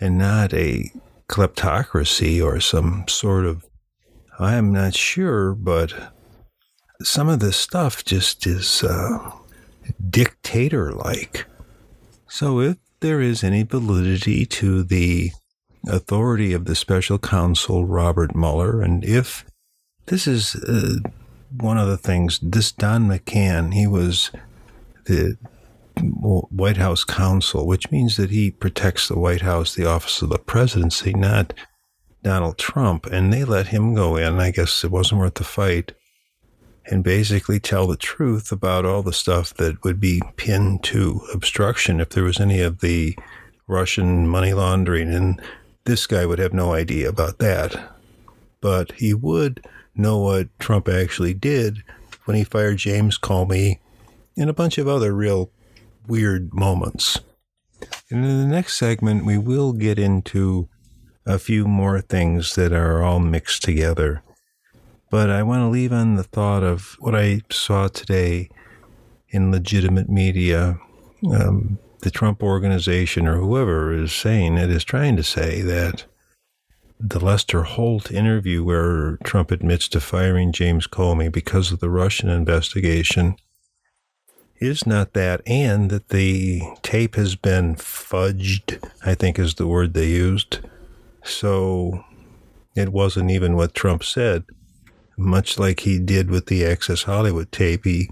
and 0.00 0.18
not 0.18 0.54
a 0.54 0.90
kleptocracy 1.28 2.42
or 2.44 2.60
some 2.60 3.06
sort 3.08 3.44
of, 3.44 3.64
I'm 4.38 4.72
not 4.72 4.94
sure, 4.94 5.54
but 5.54 5.92
some 7.02 7.28
of 7.28 7.40
this 7.40 7.56
stuff 7.56 8.04
just 8.04 8.46
is 8.46 8.82
uh, 8.82 9.32
dictator 10.10 10.92
like. 10.92 11.46
So 12.28 12.60
if 12.60 12.76
there 13.00 13.20
is 13.20 13.44
any 13.44 13.62
validity 13.62 14.44
to 14.46 14.82
the 14.82 15.30
authority 15.86 16.52
of 16.52 16.64
the 16.64 16.74
special 16.74 17.18
counsel 17.18 17.86
Robert 17.86 18.34
Mueller, 18.34 18.82
and 18.82 19.04
if 19.04 19.44
this 20.06 20.26
is 20.26 20.56
uh, 20.56 20.96
one 21.50 21.78
of 21.78 21.88
the 21.88 21.96
things, 21.96 22.38
this 22.42 22.72
Don 22.72 23.08
McGahn, 23.08 23.72
he 23.74 23.86
was 23.86 24.30
the 25.04 25.36
White 26.00 26.76
House 26.76 27.04
counsel, 27.04 27.66
which 27.66 27.90
means 27.90 28.16
that 28.16 28.30
he 28.30 28.50
protects 28.50 29.08
the 29.08 29.18
White 29.18 29.42
House, 29.42 29.74
the 29.74 29.86
office 29.86 30.22
of 30.22 30.30
the 30.30 30.38
presidency, 30.38 31.12
not 31.12 31.54
Donald 32.22 32.58
Trump. 32.58 33.06
And 33.06 33.32
they 33.32 33.44
let 33.44 33.68
him 33.68 33.94
go 33.94 34.16
in. 34.16 34.38
I 34.40 34.50
guess 34.50 34.84
it 34.84 34.90
wasn't 34.90 35.20
worth 35.20 35.34
the 35.34 35.44
fight. 35.44 35.92
And 36.86 37.04
basically 37.04 37.60
tell 37.60 37.86
the 37.86 37.96
truth 37.96 38.50
about 38.50 38.86
all 38.86 39.02
the 39.02 39.12
stuff 39.12 39.52
that 39.54 39.84
would 39.84 40.00
be 40.00 40.22
pinned 40.36 40.82
to 40.84 41.20
obstruction 41.34 42.00
if 42.00 42.10
there 42.10 42.24
was 42.24 42.40
any 42.40 42.60
of 42.60 42.80
the 42.80 43.16
Russian 43.66 44.26
money 44.26 44.54
laundering. 44.54 45.12
And 45.12 45.40
this 45.84 46.06
guy 46.06 46.24
would 46.24 46.38
have 46.38 46.54
no 46.54 46.72
idea 46.72 47.08
about 47.08 47.38
that. 47.38 47.94
But 48.60 48.92
he 48.92 49.12
would 49.12 49.66
know 49.94 50.18
what 50.18 50.48
Trump 50.58 50.88
actually 50.88 51.34
did 51.34 51.82
when 52.24 52.36
he 52.36 52.44
fired 52.44 52.78
James 52.78 53.18
Comey 53.18 53.78
and 54.36 54.48
a 54.48 54.54
bunch 54.54 54.78
of 54.78 54.88
other 54.88 55.12
real 55.12 55.50
weird 56.08 56.52
moments. 56.52 57.20
And 58.10 58.24
in 58.24 58.38
the 58.38 58.46
next 58.46 58.76
segment, 58.76 59.24
we 59.24 59.38
will 59.38 59.72
get 59.72 59.98
into 59.98 60.68
a 61.26 61.38
few 61.38 61.66
more 61.66 62.00
things 62.00 62.54
that 62.54 62.72
are 62.72 63.02
all 63.02 63.20
mixed 63.20 63.62
together. 63.62 64.22
But 65.10 65.30
I 65.30 65.42
want 65.42 65.60
to 65.60 65.68
leave 65.68 65.92
on 65.92 66.16
the 66.16 66.24
thought 66.24 66.62
of 66.62 66.96
what 66.98 67.14
I 67.14 67.42
saw 67.50 67.88
today 67.88 68.48
in 69.28 69.50
legitimate 69.50 70.08
media. 70.08 70.78
Um, 71.30 71.78
the 72.00 72.10
Trump 72.10 72.42
organization 72.42 73.26
or 73.26 73.36
whoever 73.36 73.92
is 73.92 74.12
saying 74.12 74.56
it 74.56 74.70
is 74.70 74.84
trying 74.84 75.16
to 75.16 75.22
say 75.22 75.62
that 75.62 76.04
the 77.00 77.20
Lester 77.20 77.62
Holt 77.62 78.10
interview, 78.10 78.64
where 78.64 79.18
Trump 79.24 79.50
admits 79.50 79.88
to 79.88 80.00
firing 80.00 80.52
James 80.52 80.86
Comey 80.86 81.30
because 81.30 81.70
of 81.70 81.80
the 81.80 81.90
Russian 81.90 82.28
investigation, 82.28 83.36
is 84.60 84.86
not 84.86 85.12
that, 85.14 85.40
and 85.46 85.90
that 85.90 86.08
the 86.08 86.62
tape 86.82 87.14
has 87.14 87.36
been 87.36 87.76
fudged, 87.76 88.82
I 89.04 89.14
think 89.14 89.38
is 89.38 89.54
the 89.54 89.66
word 89.66 89.94
they 89.94 90.08
used. 90.08 90.60
So 91.24 92.04
it 92.74 92.90
wasn't 92.90 93.30
even 93.30 93.56
what 93.56 93.74
Trump 93.74 94.04
said. 94.04 94.44
Much 95.16 95.58
like 95.58 95.80
he 95.80 95.98
did 95.98 96.30
with 96.30 96.46
the 96.46 96.64
Access 96.64 97.02
Hollywood 97.02 97.50
tape, 97.50 97.84
he 97.84 98.08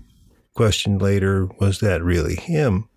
questioned 0.55 1.01
later, 1.01 1.47
was 1.61 1.81
that 1.81 2.03
really 2.03 2.37
him? 2.37 2.89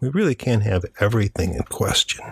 We 0.00 0.08
really 0.08 0.36
can't 0.36 0.62
have 0.62 0.84
everything 1.00 1.54
in 1.54 1.62
question. 1.62 2.24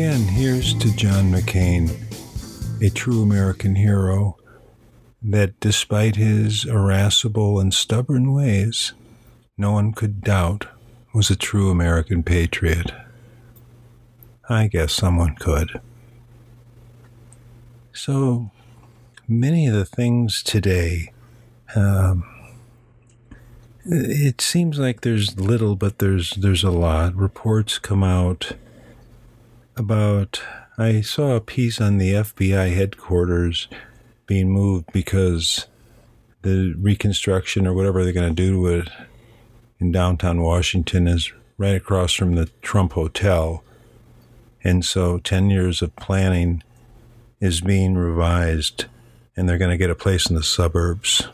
Again, 0.00 0.28
here's 0.28 0.72
to 0.72 0.90
John 0.96 1.30
McCain, 1.30 1.90
a 2.82 2.88
true 2.88 3.22
American 3.22 3.74
hero 3.74 4.38
that 5.20 5.60
despite 5.60 6.16
his 6.16 6.64
irascible 6.64 7.60
and 7.60 7.74
stubborn 7.74 8.32
ways, 8.32 8.94
no 9.58 9.72
one 9.72 9.92
could 9.92 10.22
doubt 10.22 10.68
was 11.12 11.28
a 11.28 11.36
true 11.36 11.68
American 11.68 12.22
patriot. 12.22 12.92
I 14.48 14.68
guess 14.68 14.94
someone 14.94 15.34
could. 15.34 15.82
So 17.92 18.50
many 19.28 19.66
of 19.66 19.74
the 19.74 19.84
things 19.84 20.42
today, 20.42 21.12
um, 21.76 22.24
it 23.84 24.40
seems 24.40 24.78
like 24.78 25.02
there's 25.02 25.38
little, 25.38 25.76
but 25.76 25.98
there's 25.98 26.30
there's 26.30 26.64
a 26.64 26.70
lot. 26.70 27.14
Reports 27.14 27.78
come 27.78 28.02
out 28.02 28.54
about 29.76 30.42
I 30.78 31.00
saw 31.00 31.36
a 31.36 31.40
piece 31.40 31.80
on 31.80 31.98
the 31.98 32.12
FBI 32.12 32.74
headquarters 32.74 33.68
being 34.26 34.50
moved 34.50 34.92
because 34.92 35.66
the 36.42 36.74
reconstruction 36.78 37.66
or 37.66 37.74
whatever 37.74 38.02
they're 38.02 38.12
going 38.12 38.34
to 38.34 38.42
do 38.42 38.54
to 38.54 38.66
it 38.78 38.88
in 39.78 39.92
downtown 39.92 40.40
Washington 40.42 41.06
is 41.06 41.32
right 41.58 41.74
across 41.74 42.14
from 42.14 42.34
the 42.34 42.46
Trump 42.62 42.92
Hotel. 42.92 43.62
And 44.64 44.84
so 44.84 45.18
10 45.18 45.50
years 45.50 45.82
of 45.82 45.94
planning 45.96 46.62
is 47.40 47.60
being 47.60 47.94
revised, 47.94 48.86
and 49.36 49.48
they're 49.48 49.58
going 49.58 49.70
to 49.70 49.76
get 49.76 49.90
a 49.90 49.94
place 49.94 50.28
in 50.28 50.36
the 50.36 50.42
suburbs. 50.42 51.28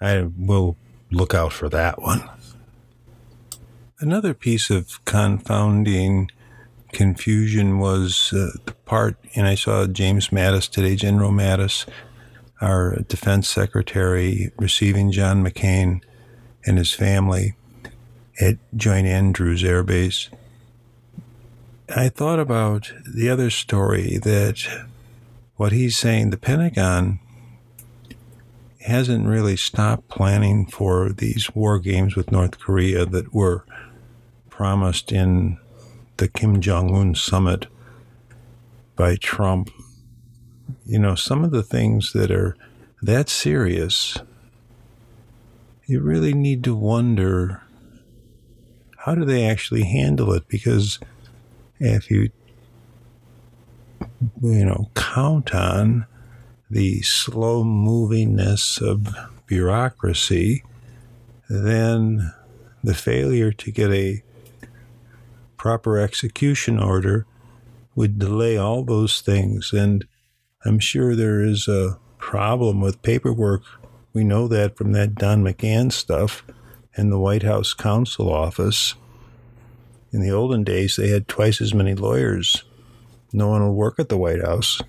I 0.00 0.28
will 0.38 0.76
look 1.10 1.34
out 1.34 1.52
for 1.52 1.68
that 1.68 2.00
one. 2.00 2.28
Another 4.00 4.32
piece 4.32 4.70
of 4.70 5.04
confounding 5.06 6.30
confusion 6.92 7.80
was 7.80 8.32
uh, 8.32 8.50
the 8.64 8.72
part, 8.84 9.16
and 9.34 9.48
I 9.48 9.56
saw 9.56 9.88
James 9.88 10.28
Mattis 10.28 10.70
today, 10.70 10.94
General 10.94 11.32
Mattis, 11.32 11.84
our 12.60 13.00
defense 13.08 13.48
secretary, 13.48 14.52
receiving 14.56 15.10
John 15.10 15.44
McCain 15.44 16.00
and 16.64 16.78
his 16.78 16.92
family 16.92 17.56
at 18.40 18.58
Joint 18.76 19.08
Andrews 19.08 19.64
Air 19.64 19.82
Base. 19.82 20.28
I 21.88 22.08
thought 22.08 22.38
about 22.38 22.92
the 23.04 23.28
other 23.28 23.50
story 23.50 24.18
that 24.18 24.64
what 25.56 25.72
he's 25.72 25.98
saying, 25.98 26.30
the 26.30 26.36
Pentagon 26.36 27.18
hasn't 28.82 29.26
really 29.26 29.56
stopped 29.56 30.06
planning 30.08 30.66
for 30.66 31.10
these 31.10 31.52
war 31.52 31.80
games 31.80 32.14
with 32.14 32.30
North 32.30 32.60
Korea 32.60 33.04
that 33.04 33.34
were 33.34 33.64
promised 34.58 35.12
in 35.12 35.56
the 36.16 36.26
Kim 36.26 36.60
Jong 36.60 36.92
un 36.92 37.14
summit 37.14 37.68
by 38.96 39.14
Trump. 39.14 39.70
You 40.84 40.98
know, 40.98 41.14
some 41.14 41.44
of 41.44 41.52
the 41.52 41.62
things 41.62 42.12
that 42.12 42.32
are 42.32 42.56
that 43.00 43.28
serious, 43.28 44.18
you 45.86 46.00
really 46.00 46.34
need 46.34 46.64
to 46.64 46.74
wonder 46.74 47.62
how 48.96 49.14
do 49.14 49.24
they 49.24 49.48
actually 49.48 49.84
handle 49.84 50.32
it? 50.32 50.48
Because 50.48 50.98
if 51.78 52.10
you, 52.10 52.30
you 54.42 54.64
know, 54.64 54.90
count 54.96 55.54
on 55.54 56.04
the 56.68 57.00
slow 57.02 57.62
movingness 57.62 58.82
of 58.82 59.14
bureaucracy, 59.46 60.64
then 61.48 62.34
the 62.82 62.94
failure 62.94 63.52
to 63.52 63.70
get 63.70 63.92
a 63.92 64.24
proper 65.58 65.98
execution 65.98 66.78
order 66.78 67.26
would 67.94 68.18
delay 68.18 68.56
all 68.56 68.84
those 68.84 69.20
things. 69.20 69.72
And 69.72 70.06
I'm 70.64 70.78
sure 70.78 71.14
there 71.14 71.42
is 71.42 71.68
a 71.68 71.98
problem 72.18 72.80
with 72.80 73.02
paperwork. 73.02 73.62
We 74.12 74.24
know 74.24 74.48
that 74.48 74.76
from 74.76 74.92
that 74.92 75.16
Don 75.16 75.42
McGahn 75.42 75.92
stuff 75.92 76.44
and 76.96 77.12
the 77.12 77.18
White 77.18 77.42
House 77.42 77.74
counsel 77.74 78.32
office. 78.32 78.94
In 80.12 80.22
the 80.22 80.30
olden 80.30 80.64
days, 80.64 80.96
they 80.96 81.08
had 81.08 81.28
twice 81.28 81.60
as 81.60 81.74
many 81.74 81.94
lawyers. 81.94 82.64
No 83.32 83.48
one 83.48 83.62
will 83.62 83.74
work 83.74 83.98
at 83.98 84.08
the 84.08 84.16
White 84.16 84.40
House. 84.40 84.80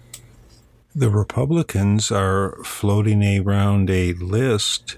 The 0.95 1.09
Republicans 1.09 2.11
are 2.11 2.57
floating 2.63 3.23
around 3.39 3.89
a 3.89 4.13
list 4.13 4.97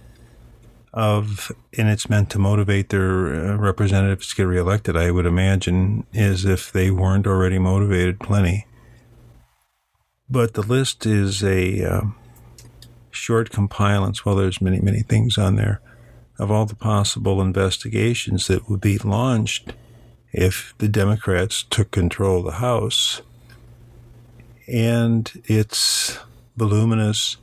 of, 0.94 1.52
and 1.78 1.90
it's 1.90 2.10
meant 2.10 2.30
to 2.32 2.40
motivate 2.40 2.90
their 2.90 3.52
uh, 3.52 3.56
representatives 3.56 4.30
to 4.30 4.36
get 4.36 4.44
reelected, 4.44 4.98
I 4.98 5.12
would 5.12 5.26
imagine, 5.26 6.06
is 6.12 6.44
if 6.46 6.72
they 6.72 6.92
weren't 6.92 7.28
already 7.28 7.60
motivated 7.60 8.20
plenty. 8.20 8.66
But 10.30 10.54
the 10.54 10.62
list 10.62 11.06
is 11.06 11.44
a 11.44 11.84
uh, 11.84 12.02
short 13.10 13.52
compilance, 13.52 14.26
well, 14.26 14.36
there's 14.36 14.62
many, 14.62 14.80
many 14.80 15.02
things 15.02 15.38
on 15.38 15.56
there, 15.56 15.82
of 16.38 16.52
all 16.52 16.66
the 16.66 16.76
possible 16.76 17.42
investigations 17.42 18.48
that 18.48 18.70
would 18.70 18.82
be 18.82 18.98
launched 18.98 19.74
if 20.34 20.74
the 20.78 20.88
Democrats 20.88 21.64
took 21.64 21.92
control 21.92 22.40
of 22.40 22.46
the 22.46 22.52
House. 22.60 23.22
And 24.68 25.32
it's 25.46 26.20
voluminous 26.56 27.38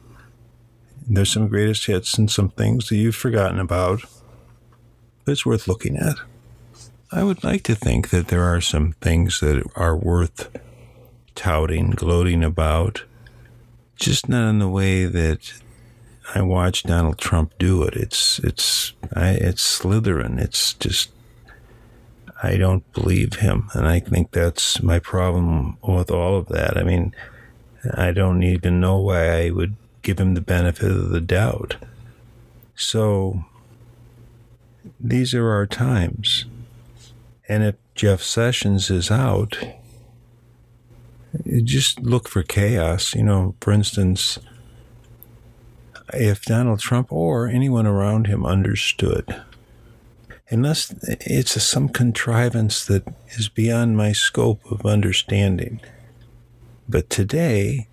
there's 1.08 1.32
some 1.32 1.48
greatest 1.48 1.86
hits 1.86 2.18
and 2.18 2.30
some 2.30 2.50
things 2.50 2.88
that 2.88 2.96
you've 2.96 3.16
forgotten 3.16 3.58
about, 3.58 4.02
it's 5.26 5.46
worth 5.46 5.68
looking 5.68 5.96
at. 5.96 6.16
I 7.10 7.22
would 7.22 7.42
like 7.42 7.62
to 7.64 7.74
think 7.74 8.10
that 8.10 8.28
there 8.28 8.44
are 8.44 8.60
some 8.60 8.92
things 9.00 9.40
that 9.40 9.62
are 9.74 9.96
worth 9.96 10.50
touting, 11.34 11.90
gloating 11.90 12.44
about, 12.44 13.04
just 13.96 14.28
not 14.28 14.50
in 14.50 14.58
the 14.58 14.68
way 14.68 15.06
that 15.06 15.52
I 16.34 16.42
watch 16.42 16.82
Donald 16.82 17.18
Trump 17.18 17.54
do 17.58 17.82
it. 17.82 17.94
It's 17.94 18.38
it's 18.40 18.92
I, 19.14 19.30
it's 19.30 19.62
slithering. 19.62 20.38
It's 20.38 20.74
just 20.74 21.10
I 22.42 22.56
don't 22.56 22.90
believe 22.92 23.34
him, 23.34 23.68
and 23.72 23.86
I 23.86 24.00
think 24.00 24.32
that's 24.32 24.82
my 24.82 24.98
problem 24.98 25.78
with 25.82 26.10
all 26.10 26.36
of 26.36 26.48
that. 26.48 26.76
I 26.76 26.82
mean, 26.82 27.14
I 27.94 28.12
don't 28.12 28.42
even 28.42 28.80
know 28.80 28.98
why 28.98 29.44
I 29.44 29.50
would 29.50 29.76
give 30.08 30.18
him 30.18 30.32
the 30.32 30.40
benefit 30.40 30.90
of 30.90 31.10
the 31.10 31.20
doubt. 31.20 31.76
So 32.74 33.44
these 34.98 35.34
are 35.34 35.50
our 35.50 35.66
times. 35.66 36.46
And 37.46 37.62
if 37.62 37.74
Jeff 37.94 38.22
Sessions 38.22 38.88
is 38.88 39.10
out, 39.10 39.58
just 41.62 42.00
look 42.00 42.26
for 42.26 42.42
chaos. 42.42 43.14
You 43.14 43.22
know, 43.22 43.54
for 43.60 43.70
instance, 43.70 44.38
if 46.14 46.42
Donald 46.46 46.80
Trump 46.80 47.12
or 47.12 47.46
anyone 47.46 47.86
around 47.86 48.28
him 48.28 48.46
understood, 48.46 49.42
unless 50.48 50.94
it's 51.02 51.54
a, 51.54 51.60
some 51.60 51.90
contrivance 51.90 52.82
that 52.86 53.06
is 53.36 53.50
beyond 53.50 53.98
my 53.98 54.12
scope 54.12 54.64
of 54.72 54.86
understanding. 54.86 55.82
But 56.88 57.10
today, 57.10 57.88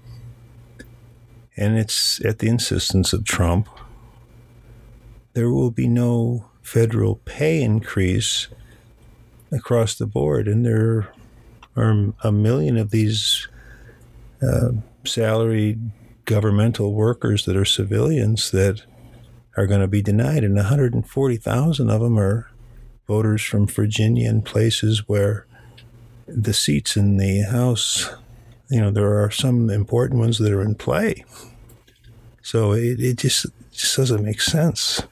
and 1.57 1.77
it's 1.77 2.23
at 2.25 2.39
the 2.39 2.47
insistence 2.47 3.13
of 3.13 3.23
Trump, 3.23 3.69
there 5.33 5.49
will 5.49 5.71
be 5.71 5.87
no 5.87 6.45
federal 6.61 7.15
pay 7.25 7.61
increase 7.61 8.47
across 9.51 9.95
the 9.95 10.05
board. 10.05 10.47
And 10.47 10.65
there 10.65 11.09
are 11.75 12.13
a 12.23 12.31
million 12.31 12.77
of 12.77 12.91
these 12.91 13.47
uh, 14.41 14.71
salaried 15.03 15.91
governmental 16.25 16.93
workers 16.93 17.45
that 17.45 17.55
are 17.55 17.65
civilians 17.65 18.51
that 18.51 18.83
are 19.57 19.67
going 19.67 19.81
to 19.81 19.87
be 19.87 20.01
denied, 20.01 20.43
and 20.43 20.55
140,000 20.55 21.89
of 21.89 22.01
them 22.01 22.19
are 22.19 22.49
voters 23.07 23.43
from 23.43 23.67
Virginia 23.67 24.29
and 24.29 24.43
places 24.43 25.07
where 25.07 25.45
the 26.27 26.53
seats 26.53 26.97
in 26.97 27.17
the 27.17 27.41
House 27.41 28.09
you 28.69 28.81
know, 28.81 28.91
there 28.91 29.23
are 29.23 29.31
some 29.31 29.69
important 29.69 30.19
ones 30.19 30.37
that 30.39 30.51
are 30.51 30.61
in 30.61 30.75
play. 30.75 31.23
So 32.41 32.73
it, 32.73 32.99
it 32.99 33.17
just, 33.17 33.45
just 33.71 33.97
doesn't 33.97 34.23
make 34.23 34.41
sense. 34.41 35.03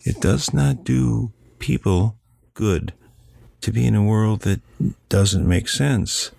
It 0.00 0.20
does 0.20 0.52
not 0.52 0.84
do 0.84 1.32
people 1.58 2.16
good 2.54 2.92
to 3.60 3.72
be 3.72 3.86
in 3.86 3.94
a 3.94 4.04
world 4.04 4.42
that 4.42 4.60
doesn't 5.08 5.46
make 5.46 5.68
sense. 5.68 6.30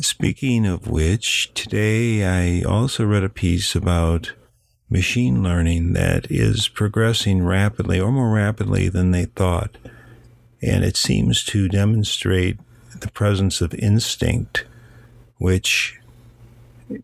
Speaking 0.00 0.66
of 0.66 0.88
which, 0.88 1.52
today 1.54 2.24
I 2.24 2.64
also 2.64 3.04
read 3.04 3.22
a 3.22 3.28
piece 3.28 3.74
about 3.74 4.32
machine 4.90 5.42
learning 5.42 5.92
that 5.92 6.30
is 6.30 6.68
progressing 6.68 7.44
rapidly 7.44 8.00
or 8.00 8.10
more 8.10 8.30
rapidly 8.30 8.88
than 8.88 9.10
they 9.10 9.26
thought. 9.26 9.76
And 10.62 10.84
it 10.84 10.96
seems 10.96 11.44
to 11.44 11.68
demonstrate 11.68 12.58
the 12.98 13.10
presence 13.10 13.60
of 13.60 13.74
instinct 13.74 14.64
which 15.38 15.98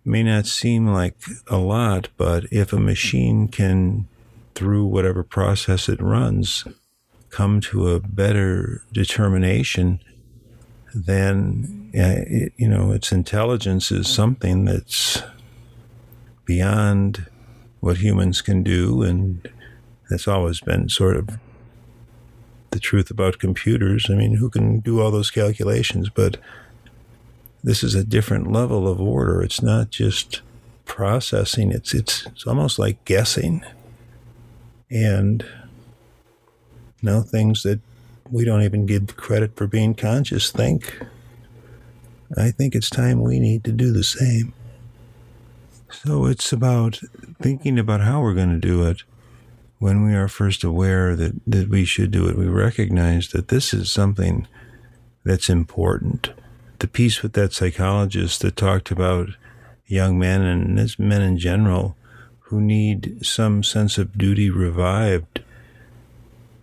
may 0.04 0.22
not 0.22 0.46
seem 0.46 0.86
like 0.86 1.16
a 1.46 1.56
lot, 1.56 2.08
but 2.16 2.44
if 2.50 2.72
a 2.72 2.80
machine 2.80 3.48
can, 3.48 4.06
through 4.54 4.86
whatever 4.86 5.22
process 5.22 5.88
it 5.88 6.00
runs, 6.00 6.64
come 7.30 7.60
to 7.60 7.88
a 7.88 8.00
better 8.00 8.82
determination, 8.92 10.00
then, 10.94 11.90
uh, 11.94 12.22
it, 12.26 12.52
you 12.56 12.68
know, 12.68 12.92
its 12.92 13.10
intelligence 13.10 13.90
is 13.90 14.08
something 14.08 14.64
that's 14.64 15.22
beyond 16.44 17.26
what 17.80 17.98
humans 17.98 18.40
can 18.40 18.62
do. 18.62 19.02
And 19.02 19.48
that's 20.08 20.28
always 20.28 20.60
been 20.60 20.88
sort 20.88 21.16
of 21.16 21.38
the 22.70 22.78
truth 22.80 23.10
about 23.10 23.38
computers. 23.38 24.06
I 24.08 24.14
mean, 24.14 24.36
who 24.36 24.48
can 24.48 24.80
do 24.80 25.00
all 25.00 25.10
those 25.10 25.30
calculations? 25.30 26.08
But 26.08 26.36
this 27.64 27.82
is 27.82 27.94
a 27.94 28.04
different 28.04 28.52
level 28.52 28.86
of 28.86 29.00
order. 29.00 29.42
It's 29.42 29.62
not 29.62 29.90
just 29.90 30.42
processing. 30.84 31.72
It's 31.72 31.94
it's 31.94 32.26
it's 32.26 32.46
almost 32.46 32.78
like 32.78 33.04
guessing. 33.06 33.64
And 34.90 35.44
now 37.02 37.22
things 37.22 37.62
that 37.62 37.80
we 38.30 38.44
don't 38.44 38.62
even 38.62 38.84
give 38.84 39.16
credit 39.16 39.56
for 39.56 39.66
being 39.66 39.94
conscious 39.94 40.52
think. 40.52 41.02
I 42.36 42.50
think 42.50 42.74
it's 42.74 42.90
time 42.90 43.22
we 43.22 43.38
need 43.40 43.64
to 43.64 43.72
do 43.72 43.92
the 43.92 44.04
same. 44.04 44.52
So 45.90 46.26
it's 46.26 46.52
about 46.52 47.00
thinking 47.40 47.78
about 47.78 48.02
how 48.02 48.20
we're 48.20 48.34
going 48.34 48.50
to 48.50 48.58
do 48.58 48.86
it. 48.86 49.02
When 49.78 50.04
we 50.04 50.14
are 50.14 50.28
first 50.28 50.64
aware 50.64 51.14
that, 51.16 51.34
that 51.46 51.68
we 51.68 51.84
should 51.84 52.10
do 52.10 52.26
it, 52.28 52.36
we 52.36 52.46
recognize 52.46 53.28
that 53.28 53.48
this 53.48 53.72
is 53.72 53.90
something 53.90 54.46
that's 55.24 55.48
important. 55.48 56.32
The 56.84 56.88
piece 56.88 57.22
with 57.22 57.32
that 57.32 57.54
psychologist 57.54 58.42
that 58.42 58.56
talked 58.56 58.90
about 58.90 59.30
young 59.86 60.18
men 60.18 60.42
and 60.42 60.98
men 60.98 61.22
in 61.22 61.38
general 61.38 61.96
who 62.40 62.60
need 62.60 63.24
some 63.24 63.62
sense 63.62 63.96
of 63.96 64.18
duty 64.18 64.50
revived, 64.50 65.42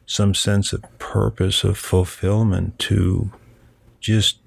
some 0.06 0.36
sense 0.36 0.74
of 0.74 0.84
purpose, 1.00 1.64
of 1.64 1.76
fulfillment 1.76 2.78
to 2.78 3.32
just 4.00 4.38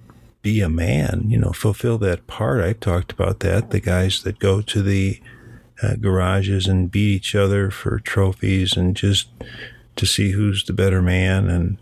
be 0.43 0.61
a 0.61 0.69
man, 0.69 1.25
you 1.27 1.39
know, 1.39 1.51
fulfill 1.51 1.99
that 1.99 2.29
part. 2.29 2.63
I 2.63 2.75
talked 2.75 3.11
about 3.11 3.41
that. 3.41 3.73
The 3.73 3.81
guys 3.81 4.23
that 4.23 4.39
go 4.39 4.61
to 4.61 4.81
the 4.81 5.21
uh, 5.83 5.97
garages 5.97 6.69
and 6.69 6.89
beat 6.89 7.17
each 7.17 7.35
other 7.35 7.73
for 7.73 7.99
trophies 7.99 8.77
and 8.77 8.95
just 8.95 9.27
to 9.97 10.07
see 10.07 10.31
who's 10.31 10.63
the 10.63 10.73
better 10.73 11.03
man 11.03 11.51
and 11.51 11.79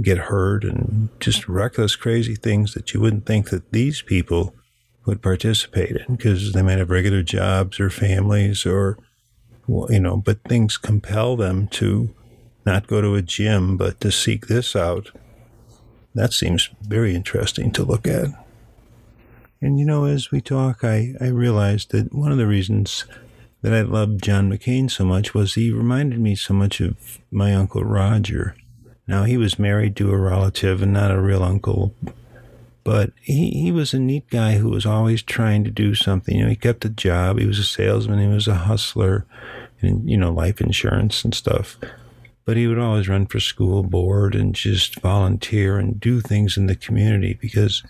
get 0.00 0.18
hurt 0.18 0.64
and 0.64 1.08
just 1.20 1.48
reckless, 1.48 1.96
crazy 1.96 2.34
things 2.34 2.74
that 2.74 2.94
you 2.94 3.00
wouldn't 3.00 3.26
think 3.26 3.50
that 3.50 3.72
these 3.72 4.02
people 4.02 4.54
would 5.04 5.20
participate 5.20 5.96
in 5.96 6.16
because 6.16 6.52
they 6.52 6.62
might 6.62 6.78
have 6.78 6.90
regular 6.90 7.22
jobs 7.22 7.80
or 7.80 7.90
families 7.90 8.64
or, 8.64 8.98
you 9.66 10.00
know, 10.00 10.16
but 10.16 10.42
things 10.44 10.76
compel 10.76 11.36
them 11.36 11.66
to 11.68 12.14
not 12.64 12.86
go 12.86 13.00
to 13.00 13.14
a 13.14 13.22
gym, 13.22 13.76
but 13.76 14.00
to 14.00 14.12
seek 14.12 14.46
this 14.46 14.76
out. 14.76 15.10
That 16.14 16.32
seems 16.32 16.70
very 16.82 17.14
interesting 17.14 17.72
to 17.72 17.82
look 17.82 18.06
at. 18.06 18.28
And, 19.60 19.78
you 19.78 19.84
know, 19.84 20.04
as 20.04 20.30
we 20.30 20.40
talk, 20.40 20.84
I, 20.84 21.14
I 21.20 21.28
realized 21.28 21.90
that 21.92 22.12
one 22.14 22.32
of 22.32 22.38
the 22.38 22.46
reasons 22.46 23.04
that 23.62 23.72
I 23.72 23.82
loved 23.82 24.22
John 24.22 24.50
McCain 24.50 24.90
so 24.90 25.04
much 25.04 25.34
was 25.34 25.54
he 25.54 25.70
reminded 25.70 26.18
me 26.18 26.34
so 26.34 26.52
much 26.52 26.80
of 26.80 27.20
my 27.30 27.54
Uncle 27.54 27.84
Roger. 27.84 28.56
Now, 29.06 29.24
he 29.24 29.36
was 29.36 29.58
married 29.58 29.96
to 29.96 30.10
a 30.10 30.16
relative 30.16 30.82
and 30.82 30.92
not 30.92 31.10
a 31.10 31.20
real 31.20 31.42
uncle, 31.42 31.94
but 32.84 33.12
he, 33.20 33.50
he 33.50 33.72
was 33.72 33.92
a 33.92 33.98
neat 33.98 34.28
guy 34.30 34.56
who 34.56 34.70
was 34.70 34.86
always 34.86 35.22
trying 35.22 35.64
to 35.64 35.70
do 35.70 35.94
something. 35.94 36.36
You 36.36 36.44
know, 36.44 36.50
he 36.50 36.56
kept 36.56 36.84
a 36.84 36.88
job. 36.88 37.38
He 37.38 37.46
was 37.46 37.58
a 37.58 37.64
salesman. 37.64 38.20
He 38.20 38.26
was 38.26 38.48
a 38.48 38.54
hustler 38.54 39.26
and, 39.80 40.08
you 40.08 40.16
know, 40.16 40.32
life 40.32 40.60
insurance 40.60 41.24
and 41.24 41.34
stuff. 41.34 41.78
But 42.44 42.56
he 42.56 42.66
would 42.66 42.78
always 42.78 43.08
run 43.08 43.26
for 43.26 43.38
school 43.38 43.82
board 43.82 44.34
and 44.34 44.54
just 44.54 45.00
volunteer 45.00 45.78
and 45.78 46.00
do 46.00 46.20
things 46.20 46.56
in 46.56 46.66
the 46.66 46.74
community 46.74 47.34
because 47.40 47.84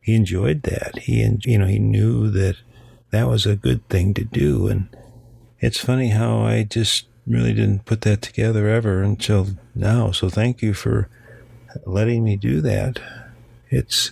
he 0.00 0.14
enjoyed 0.14 0.62
that. 0.62 1.00
He, 1.00 1.26
you 1.42 1.58
know, 1.58 1.66
he 1.66 1.78
knew 1.78 2.30
that 2.30 2.56
that 3.10 3.28
was 3.28 3.44
a 3.44 3.56
good 3.56 3.86
thing 3.88 4.14
to 4.14 4.24
do. 4.24 4.68
And 4.68 4.88
it's 5.58 5.78
funny 5.78 6.08
how 6.08 6.40
I 6.40 6.62
just 6.62 7.06
really 7.26 7.52
didn't 7.52 7.84
put 7.84 8.00
that 8.02 8.22
together 8.22 8.68
ever 8.68 9.02
until 9.02 9.48
now. 9.74 10.10
So 10.10 10.28
thank 10.28 10.62
you 10.62 10.74
for 10.74 11.08
letting 11.86 12.24
me 12.24 12.36
do 12.36 12.60
that. 12.60 13.00
It's, 13.68 14.10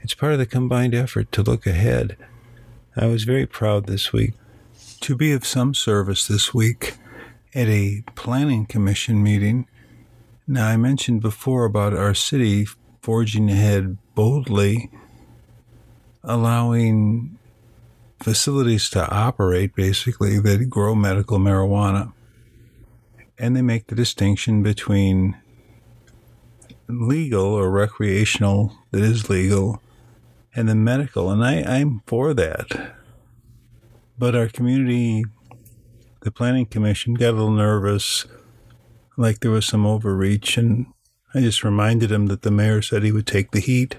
it's 0.00 0.14
part 0.14 0.32
of 0.32 0.38
the 0.38 0.46
combined 0.46 0.94
effort 0.94 1.32
to 1.32 1.42
look 1.42 1.66
ahead. 1.66 2.16
I 2.96 3.06
was 3.06 3.24
very 3.24 3.46
proud 3.46 3.86
this 3.86 4.12
week 4.12 4.32
to 5.00 5.14
be 5.14 5.32
of 5.32 5.46
some 5.46 5.74
service 5.74 6.26
this 6.26 6.54
week 6.54 6.94
at 7.54 7.68
a 7.68 8.02
planning 8.14 8.66
commission 8.66 9.22
meeting. 9.22 9.66
Now, 10.46 10.68
I 10.68 10.76
mentioned 10.76 11.20
before 11.20 11.64
about 11.64 11.92
our 11.92 12.14
city 12.14 12.66
forging 13.00 13.50
ahead 13.50 13.98
boldly, 14.14 14.90
allowing 16.24 17.38
facilities 18.20 18.88
to 18.90 19.08
operate 19.10 19.74
basically 19.74 20.40
that 20.40 20.70
grow 20.70 20.94
medical 20.94 21.38
marijuana. 21.38 22.12
And 23.38 23.54
they 23.54 23.62
make 23.62 23.88
the 23.88 23.94
distinction 23.94 24.62
between 24.62 25.36
legal 26.88 27.44
or 27.44 27.70
recreational 27.70 28.72
that 28.90 29.02
is 29.02 29.28
legal 29.28 29.82
and 30.54 30.68
the 30.68 30.74
medical. 30.74 31.30
And 31.30 31.44
I, 31.44 31.62
I'm 31.62 32.02
for 32.06 32.32
that. 32.34 32.94
But 34.18 34.34
our 34.34 34.48
community, 34.48 35.24
the 36.22 36.30
planning 36.30 36.66
commission, 36.66 37.14
got 37.14 37.30
a 37.30 37.32
little 37.32 37.50
nervous, 37.50 38.26
like 39.16 39.40
there 39.40 39.50
was 39.50 39.66
some 39.66 39.84
overreach. 39.84 40.56
And 40.56 40.86
I 41.34 41.40
just 41.40 41.62
reminded 41.62 42.10
him 42.10 42.26
that 42.26 42.42
the 42.42 42.50
mayor 42.50 42.80
said 42.80 43.02
he 43.02 43.12
would 43.12 43.26
take 43.26 43.50
the 43.50 43.60
heat. 43.60 43.96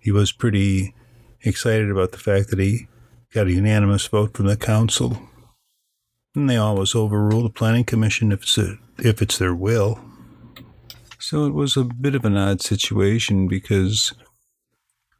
He 0.00 0.10
was 0.10 0.32
pretty 0.32 0.94
excited 1.42 1.90
about 1.90 2.10
the 2.10 2.18
fact 2.18 2.50
that 2.50 2.58
he 2.58 2.88
got 3.32 3.46
a 3.46 3.52
unanimous 3.52 4.06
vote 4.08 4.36
from 4.36 4.46
the 4.46 4.56
council. 4.56 5.28
And 6.34 6.48
they 6.48 6.56
always 6.56 6.94
overrule 6.94 7.42
the 7.42 7.50
planning 7.50 7.84
commission 7.84 8.32
if 8.32 8.42
it's, 8.42 8.58
a, 8.58 8.78
if 8.98 9.20
it's 9.20 9.38
their 9.38 9.54
will. 9.54 10.00
So 11.18 11.46
it 11.46 11.54
was 11.54 11.76
a 11.76 11.84
bit 11.84 12.14
of 12.14 12.24
an 12.24 12.36
odd 12.36 12.62
situation 12.62 13.48
because 13.48 14.12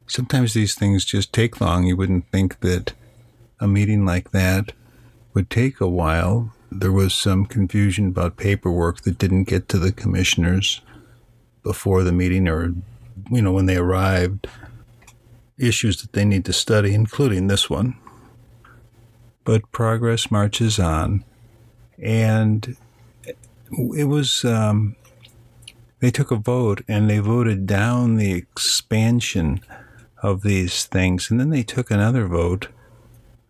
sometimes 0.07 0.53
these 0.53 0.75
things 0.75 1.05
just 1.05 1.31
take 1.31 1.61
long. 1.61 1.85
You 1.85 1.95
wouldn't 1.95 2.29
think 2.31 2.59
that 2.61 2.93
a 3.59 3.67
meeting 3.67 4.05
like 4.05 4.31
that 4.31 4.73
would 5.33 5.49
take 5.49 5.79
a 5.79 5.87
while. 5.87 6.53
There 6.71 6.91
was 6.91 7.13
some 7.13 7.45
confusion 7.45 8.07
about 8.07 8.37
paperwork 8.37 9.01
that 9.01 9.17
didn't 9.17 9.45
get 9.45 9.69
to 9.69 9.77
the 9.77 9.91
commissioners 9.91 10.81
before 11.63 12.03
the 12.03 12.11
meeting 12.11 12.47
or, 12.47 12.73
you 13.31 13.41
know, 13.41 13.51
when 13.51 13.67
they 13.67 13.77
arrived, 13.77 14.47
issues 15.57 16.01
that 16.01 16.13
they 16.13 16.25
need 16.25 16.45
to 16.45 16.53
study, 16.53 16.93
including 16.93 17.47
this 17.47 17.69
one. 17.69 17.95
But 19.43 19.71
progress 19.71 20.31
marches 20.31 20.79
on. 20.79 21.25
And 22.01 22.77
it 23.71 24.05
was, 24.05 24.45
um, 24.45 24.95
they 25.99 26.11
took 26.11 26.31
a 26.31 26.35
vote 26.35 26.81
and 26.87 27.09
they 27.09 27.19
voted 27.19 27.65
down 27.65 28.15
the 28.15 28.33
expansion 28.33 29.61
of 30.21 30.41
these 30.41 30.85
things. 30.85 31.29
And 31.29 31.39
then 31.39 31.49
they 31.49 31.63
took 31.63 31.91
another 31.91 32.27
vote 32.27 32.67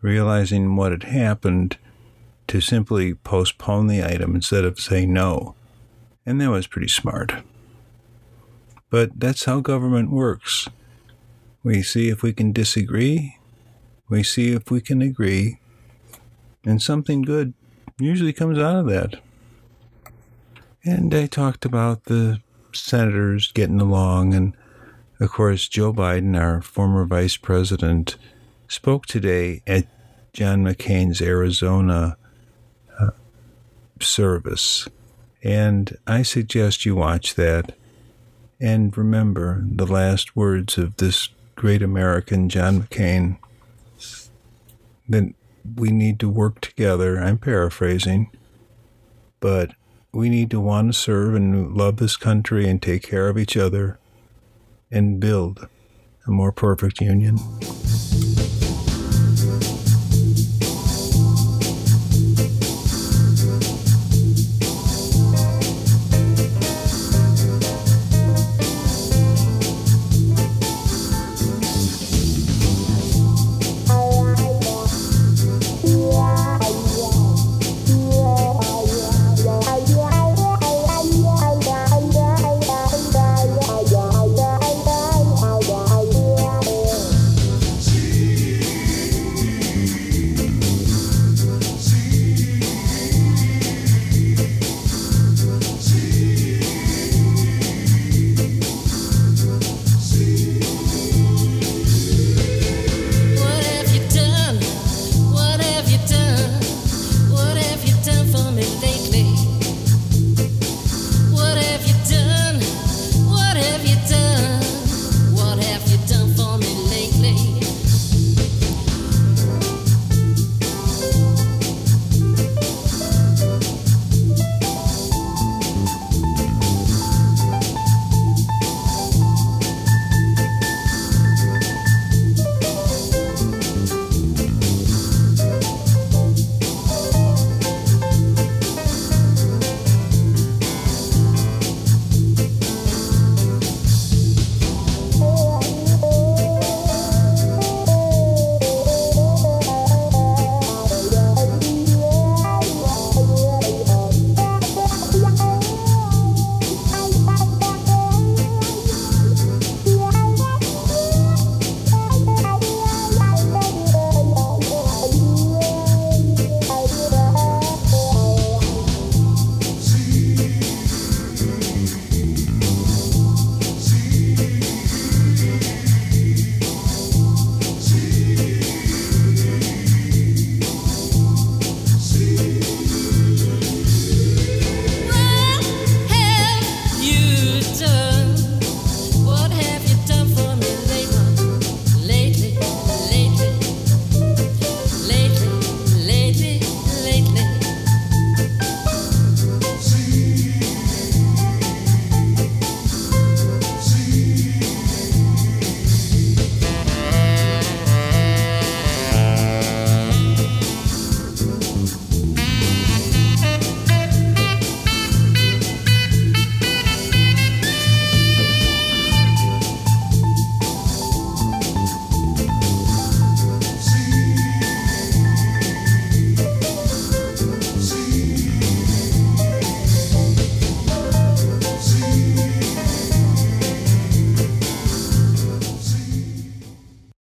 realizing 0.03 0.75
what 0.75 0.91
had 0.91 1.03
happened, 1.03 1.77
to 2.45 2.59
simply 2.59 3.13
postpone 3.13 3.87
the 3.87 4.03
item 4.03 4.35
instead 4.35 4.65
of 4.65 4.79
say 4.79 5.05
no. 5.05 5.55
And 6.25 6.39
that 6.41 6.51
was 6.51 6.67
pretty 6.67 6.89
smart. 6.89 7.33
But 8.89 9.19
that's 9.19 9.45
how 9.45 9.61
government 9.61 10.11
works. 10.11 10.67
We 11.63 11.81
see 11.81 12.09
if 12.09 12.21
we 12.21 12.33
can 12.33 12.51
disagree, 12.51 13.37
we 14.09 14.21
see 14.23 14.51
if 14.51 14.69
we 14.69 14.81
can 14.81 15.01
agree, 15.01 15.59
and 16.65 16.81
something 16.81 17.21
good 17.21 17.53
usually 17.99 18.33
comes 18.33 18.57
out 18.57 18.77
of 18.77 18.85
that. 18.87 19.19
And 20.83 21.13
I 21.13 21.27
talked 21.27 21.65
about 21.65 22.05
the 22.05 22.41
senators 22.73 23.51
getting 23.51 23.79
along, 23.79 24.33
and 24.33 24.55
of 25.19 25.31
course, 25.31 25.67
Joe 25.67 25.93
Biden, 25.93 26.39
our 26.39 26.61
former 26.61 27.05
vice 27.05 27.37
president, 27.37 28.17
spoke 28.67 29.05
today 29.05 29.61
at 29.65 29.87
John 30.33 30.63
McCain's 30.63 31.21
Arizona 31.21 32.17
uh, 32.99 33.11
service. 34.01 34.87
And 35.43 35.97
I 36.07 36.23
suggest 36.23 36.85
you 36.85 36.95
watch 36.95 37.35
that 37.35 37.73
and 38.59 38.97
remember 38.97 39.63
the 39.65 39.85
last 39.85 40.35
words 40.35 40.77
of 40.77 40.97
this 40.97 41.29
great 41.55 41.81
American, 41.81 42.49
John 42.49 42.81
McCain, 42.81 43.37
that 45.09 45.33
we 45.75 45.91
need 45.91 46.19
to 46.19 46.29
work 46.29 46.61
together. 46.61 47.17
I'm 47.17 47.37
paraphrasing, 47.37 48.31
but 49.39 49.71
we 50.11 50.29
need 50.29 50.51
to 50.51 50.59
want 50.59 50.93
to 50.93 50.99
serve 50.99 51.35
and 51.35 51.75
love 51.75 51.97
this 51.97 52.17
country 52.17 52.69
and 52.69 52.81
take 52.81 53.03
care 53.03 53.29
of 53.29 53.37
each 53.37 53.57
other 53.57 53.99
and 54.91 55.19
build 55.19 55.67
a 56.27 56.31
more 56.31 56.51
perfect 56.51 57.01
union. 57.01 57.37